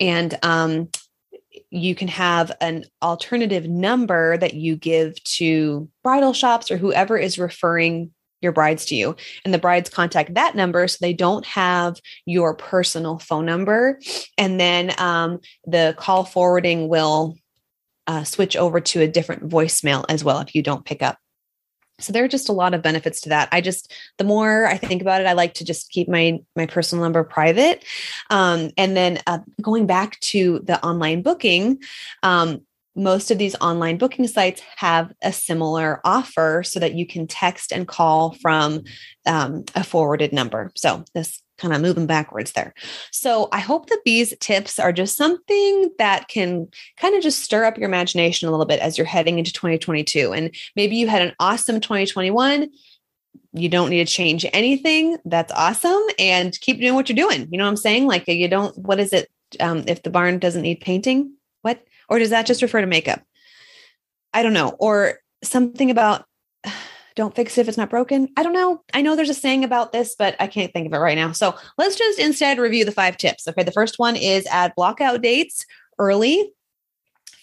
And 0.00 0.38
um, 0.42 0.88
you 1.70 1.94
can 1.94 2.08
have 2.08 2.52
an 2.60 2.84
alternative 3.02 3.68
number 3.68 4.36
that 4.38 4.54
you 4.54 4.76
give 4.76 5.22
to 5.24 5.88
bridal 6.02 6.32
shops 6.32 6.70
or 6.70 6.76
whoever 6.76 7.16
is 7.16 7.38
referring 7.38 8.10
your 8.42 8.52
brides 8.52 8.84
to 8.86 8.94
you. 8.94 9.16
And 9.44 9.54
the 9.54 9.58
brides 9.58 9.88
contact 9.88 10.34
that 10.34 10.54
number 10.54 10.86
so 10.88 10.98
they 11.00 11.14
don't 11.14 11.46
have 11.46 11.96
your 12.26 12.54
personal 12.54 13.18
phone 13.18 13.46
number. 13.46 13.98
And 14.36 14.60
then 14.60 14.92
um, 14.98 15.40
the 15.66 15.94
call 15.98 16.24
forwarding 16.24 16.88
will 16.88 17.36
uh, 18.06 18.24
switch 18.24 18.56
over 18.56 18.80
to 18.80 19.00
a 19.00 19.08
different 19.08 19.48
voicemail 19.48 20.04
as 20.08 20.22
well 20.22 20.40
if 20.40 20.54
you 20.54 20.62
don't 20.62 20.84
pick 20.84 21.02
up 21.02 21.18
so 21.98 22.12
there 22.12 22.24
are 22.24 22.28
just 22.28 22.48
a 22.48 22.52
lot 22.52 22.74
of 22.74 22.82
benefits 22.82 23.20
to 23.22 23.30
that. 23.30 23.48
I 23.52 23.60
just 23.60 23.92
the 24.18 24.24
more 24.24 24.66
i 24.66 24.76
think 24.76 25.02
about 25.02 25.20
it 25.20 25.26
i 25.26 25.32
like 25.32 25.54
to 25.54 25.64
just 25.64 25.90
keep 25.90 26.08
my 26.08 26.40
my 26.54 26.66
personal 26.66 27.04
number 27.04 27.24
private. 27.24 27.84
Um, 28.30 28.70
and 28.76 28.96
then 28.96 29.20
uh, 29.26 29.38
going 29.60 29.86
back 29.86 30.18
to 30.20 30.60
the 30.64 30.82
online 30.84 31.22
booking 31.22 31.80
um, 32.22 32.62
most 32.96 33.30
of 33.30 33.38
these 33.38 33.54
online 33.56 33.98
booking 33.98 34.26
sites 34.26 34.62
have 34.76 35.12
a 35.22 35.32
similar 35.32 36.00
offer 36.04 36.62
so 36.64 36.80
that 36.80 36.94
you 36.94 37.06
can 37.06 37.26
text 37.26 37.70
and 37.70 37.86
call 37.86 38.32
from 38.40 38.84
um, 39.26 39.64
a 39.74 39.84
forwarded 39.84 40.32
number. 40.32 40.72
So 40.74 41.04
this 41.14 41.42
kind 41.58 41.74
of 41.74 41.80
moving 41.80 42.06
backwards 42.06 42.52
there. 42.52 42.74
So 43.10 43.48
I 43.52 43.60
hope 43.60 43.88
that 43.88 44.02
these 44.04 44.34
tips 44.40 44.78
are 44.78 44.92
just 44.92 45.16
something 45.16 45.90
that 45.98 46.28
can 46.28 46.68
kind 46.98 47.14
of 47.14 47.22
just 47.22 47.42
stir 47.42 47.64
up 47.64 47.78
your 47.78 47.88
imagination 47.88 48.48
a 48.48 48.50
little 48.50 48.66
bit 48.66 48.80
as 48.80 48.98
you're 48.98 49.06
heading 49.06 49.38
into 49.38 49.52
2022. 49.52 50.32
And 50.32 50.54
maybe 50.74 50.96
you 50.96 51.08
had 51.08 51.22
an 51.22 51.34
awesome 51.40 51.80
2021. 51.80 52.70
You 53.52 53.68
don't 53.68 53.90
need 53.90 54.06
to 54.06 54.12
change 54.12 54.44
anything. 54.52 55.16
That's 55.24 55.52
awesome. 55.52 56.02
And 56.18 56.58
keep 56.60 56.80
doing 56.80 56.94
what 56.94 57.08
you're 57.08 57.16
doing. 57.16 57.48
You 57.50 57.58
know 57.58 57.64
what 57.64 57.70
I'm 57.70 57.76
saying? 57.76 58.06
Like 58.06 58.28
you 58.28 58.48
don't, 58.48 58.76
what 58.78 59.00
is 59.00 59.12
it? 59.12 59.30
Um, 59.60 59.84
if 59.86 60.02
the 60.02 60.10
barn 60.10 60.38
doesn't 60.38 60.62
need 60.62 60.80
painting, 60.80 61.32
what? 61.62 61.82
Or 62.08 62.18
does 62.18 62.30
that 62.30 62.46
just 62.46 62.62
refer 62.62 62.80
to 62.80 62.86
makeup? 62.86 63.22
I 64.34 64.42
don't 64.42 64.52
know, 64.52 64.76
or 64.78 65.20
something 65.42 65.90
about 65.90 66.26
don't 67.16 67.34
fix 67.34 67.56
it 67.56 67.62
if 67.62 67.68
it's 67.68 67.78
not 67.78 67.90
broken. 67.90 68.28
I 68.36 68.42
don't 68.42 68.52
know. 68.52 68.82
I 68.94 69.02
know 69.02 69.16
there's 69.16 69.30
a 69.30 69.34
saying 69.34 69.64
about 69.64 69.90
this, 69.90 70.14
but 70.16 70.36
I 70.38 70.46
can't 70.46 70.72
think 70.72 70.86
of 70.86 70.92
it 70.92 70.98
right 70.98 71.16
now. 71.16 71.32
So 71.32 71.54
let's 71.78 71.96
just 71.96 72.18
instead 72.18 72.58
review 72.58 72.84
the 72.84 72.92
five 72.92 73.16
tips. 73.16 73.48
Okay. 73.48 73.62
The 73.62 73.72
first 73.72 73.98
one 73.98 74.16
is 74.16 74.46
add 74.46 74.74
blockout 74.76 75.22
dates 75.22 75.64
early 75.98 76.52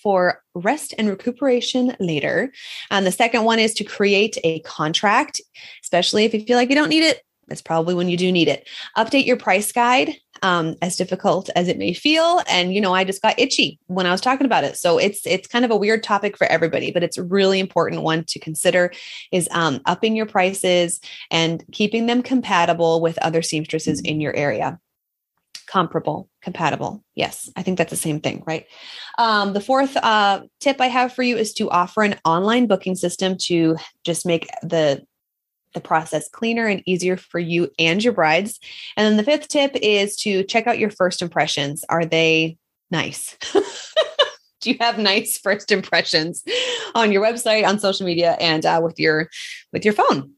for 0.01 0.41
rest 0.53 0.93
and 0.97 1.09
recuperation 1.09 1.95
later. 1.99 2.51
And 2.91 3.05
the 3.05 3.11
second 3.11 3.45
one 3.45 3.57
is 3.57 3.73
to 3.75 3.83
create 3.83 4.37
a 4.43 4.59
contract, 4.59 5.41
especially 5.81 6.25
if 6.25 6.33
you 6.33 6.45
feel 6.45 6.57
like 6.57 6.69
you 6.69 6.75
don't 6.75 6.89
need 6.89 7.03
it. 7.03 7.21
That's 7.47 7.61
probably 7.61 7.93
when 7.95 8.09
you 8.09 8.17
do 8.17 8.31
need 8.31 8.47
it. 8.47 8.67
Update 8.97 9.25
your 9.25 9.37
price 9.37 9.71
guide, 9.71 10.15
um, 10.41 10.75
as 10.81 10.95
difficult 10.95 11.49
as 11.55 11.67
it 11.67 11.77
may 11.77 11.93
feel. 11.93 12.41
And 12.47 12.73
you 12.73 12.81
know, 12.81 12.93
I 12.93 13.03
just 13.03 13.21
got 13.21 13.39
itchy 13.39 13.79
when 13.87 14.05
I 14.05 14.11
was 14.11 14.21
talking 14.21 14.45
about 14.45 14.63
it. 14.63 14.77
So 14.77 14.97
it's 14.97 15.25
it's 15.25 15.47
kind 15.47 15.65
of 15.65 15.71
a 15.71 15.77
weird 15.77 16.03
topic 16.03 16.37
for 16.37 16.47
everybody, 16.47 16.91
but 16.91 17.03
it's 17.03 17.17
a 17.17 17.23
really 17.23 17.59
important 17.59 18.01
one 18.01 18.23
to 18.25 18.39
consider. 18.39 18.91
Is 19.31 19.47
um, 19.51 19.81
upping 19.85 20.15
your 20.15 20.25
prices 20.25 20.99
and 21.31 21.63
keeping 21.71 22.05
them 22.05 22.21
compatible 22.23 23.01
with 23.01 23.17
other 23.19 23.41
seamstresses 23.41 24.01
in 24.01 24.21
your 24.21 24.35
area 24.35 24.79
comparable, 25.73 26.29
compatible. 26.43 27.03
Yes, 27.15 27.49
I 27.55 27.63
think 27.63 27.79
that's 27.79 27.89
the 27.89 27.95
same 27.97 28.19
thing, 28.19 28.43
right? 28.45 28.65
Um, 29.17 29.53
the 29.53 29.59
fourth 29.59 29.97
uh, 29.97 30.41
tip 30.59 30.79
I 30.79 30.85
have 30.85 31.13
for 31.13 31.23
you 31.23 31.35
is 31.35 31.51
to 31.55 31.69
offer 31.71 32.03
an 32.03 32.19
online 32.25 32.67
booking 32.67 32.93
system 32.93 33.37
to 33.45 33.77
just 34.03 34.23
make 34.23 34.47
the 34.61 35.03
the 35.73 35.81
process 35.81 36.29
cleaner 36.29 36.65
and 36.67 36.83
easier 36.85 37.17
for 37.17 37.39
you 37.39 37.69
and 37.79 38.03
your 38.03 38.13
brides. 38.13 38.59
And 38.97 39.05
then 39.05 39.17
the 39.17 39.23
fifth 39.23 39.47
tip 39.47 39.75
is 39.75 40.15
to 40.17 40.43
check 40.43 40.67
out 40.67 40.79
your 40.79 40.89
first 40.89 41.21
impressions. 41.21 41.83
Are 41.89 42.05
they 42.05 42.57
nice? 42.91 43.37
Do 44.61 44.71
you 44.71 44.77
have 44.79 44.97
nice 44.97 45.37
first 45.37 45.71
impressions 45.71 46.43
on 46.95 47.11
your 47.11 47.21
website, 47.21 47.67
on 47.67 47.79
social 47.79 48.05
media, 48.05 48.37
and 48.39 48.65
uh, 48.65 48.79
with 48.81 48.97
your 48.97 49.29
with 49.73 49.83
your 49.83 49.93
phone? 49.93 50.33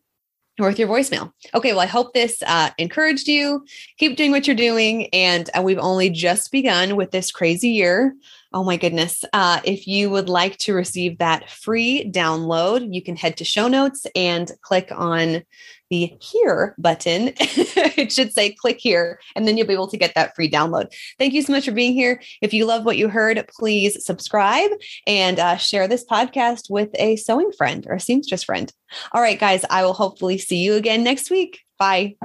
or 0.60 0.68
with 0.68 0.80
your 0.80 0.88
voicemail. 0.88 1.32
Okay, 1.54 1.74
well, 1.74 1.82
I 1.82 1.86
hope 1.86 2.14
this 2.14 2.42
uh, 2.46 2.70
encouraged 2.78 3.28
you. 3.28 3.66
Keep 3.98 4.16
doing 4.16 4.32
what 4.32 4.48
you're 4.48 4.56
doing. 4.56 5.08
And 5.08 5.50
uh, 5.58 5.62
we've 5.62 5.80
only 5.80 6.10
just 6.10 6.52
begun 6.52 6.96
with 6.96 7.12
this 7.12 7.32
crazy 7.32 7.70
year. 7.70 8.16
Oh 8.56 8.64
my 8.64 8.78
goodness. 8.78 9.26
Uh, 9.34 9.60
if 9.66 9.86
you 9.86 10.10
would 10.10 10.30
like 10.30 10.56
to 10.60 10.74
receive 10.74 11.18
that 11.18 11.50
free 11.50 12.10
download, 12.10 12.88
you 12.94 13.04
can 13.04 13.18
head 13.18 13.36
to 13.38 13.44
show 13.44 13.68
notes 13.68 14.08
and 14.16 14.50
click 14.62 14.88
on 14.96 15.44
the 15.90 16.16
here 16.22 16.74
button. 16.78 17.34
it 17.38 18.14
should 18.14 18.32
say 18.32 18.54
click 18.54 18.78
here, 18.80 19.20
and 19.36 19.46
then 19.46 19.58
you'll 19.58 19.68
be 19.68 19.74
able 19.74 19.90
to 19.90 19.98
get 19.98 20.16
that 20.16 20.34
free 20.38 20.50
download. 20.50 20.88
Thank 21.20 21.34
you 21.34 21.42
so 21.42 21.52
much 21.52 21.66
for 21.66 21.74
being 21.74 21.92
here. 21.92 22.22
If 22.42 22.54
you 22.54 22.66
love 22.66 22.86
what 22.86 22.98
you 22.98 23.10
heard, 23.10 23.46
please 23.60 24.06
subscribe 24.06 24.72
and 25.06 25.38
uh, 25.38 25.58
share 25.58 25.90
this 25.90 26.06
podcast 26.06 26.70
with 26.70 26.92
a 26.94 27.18
sewing 27.18 27.52
friend 27.52 27.86
or 27.90 27.96
a 27.96 28.00
seamstress 28.00 28.46
friend. 28.46 28.72
All 29.12 29.22
right, 29.22 29.38
guys, 29.38 29.66
I 29.70 29.84
will 29.84 29.94
hopefully 29.94 30.38
see 30.38 30.64
you 30.64 30.76
again 30.76 31.04
next 31.04 31.30
week. 31.30 31.60
Bye. 31.78 32.16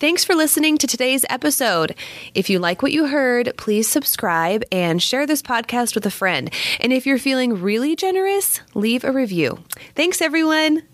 Thanks 0.00 0.24
for 0.24 0.36
listening 0.36 0.78
to 0.78 0.86
today's 0.86 1.24
episode. 1.28 1.96
If 2.32 2.48
you 2.48 2.60
like 2.60 2.82
what 2.82 2.92
you 2.92 3.08
heard, 3.08 3.52
please 3.56 3.88
subscribe 3.88 4.62
and 4.70 5.02
share 5.02 5.26
this 5.26 5.42
podcast 5.42 5.96
with 5.96 6.06
a 6.06 6.10
friend. 6.10 6.52
And 6.78 6.92
if 6.92 7.04
you're 7.04 7.18
feeling 7.18 7.60
really 7.60 7.96
generous, 7.96 8.60
leave 8.74 9.02
a 9.02 9.10
review. 9.10 9.58
Thanks, 9.96 10.22
everyone. 10.22 10.84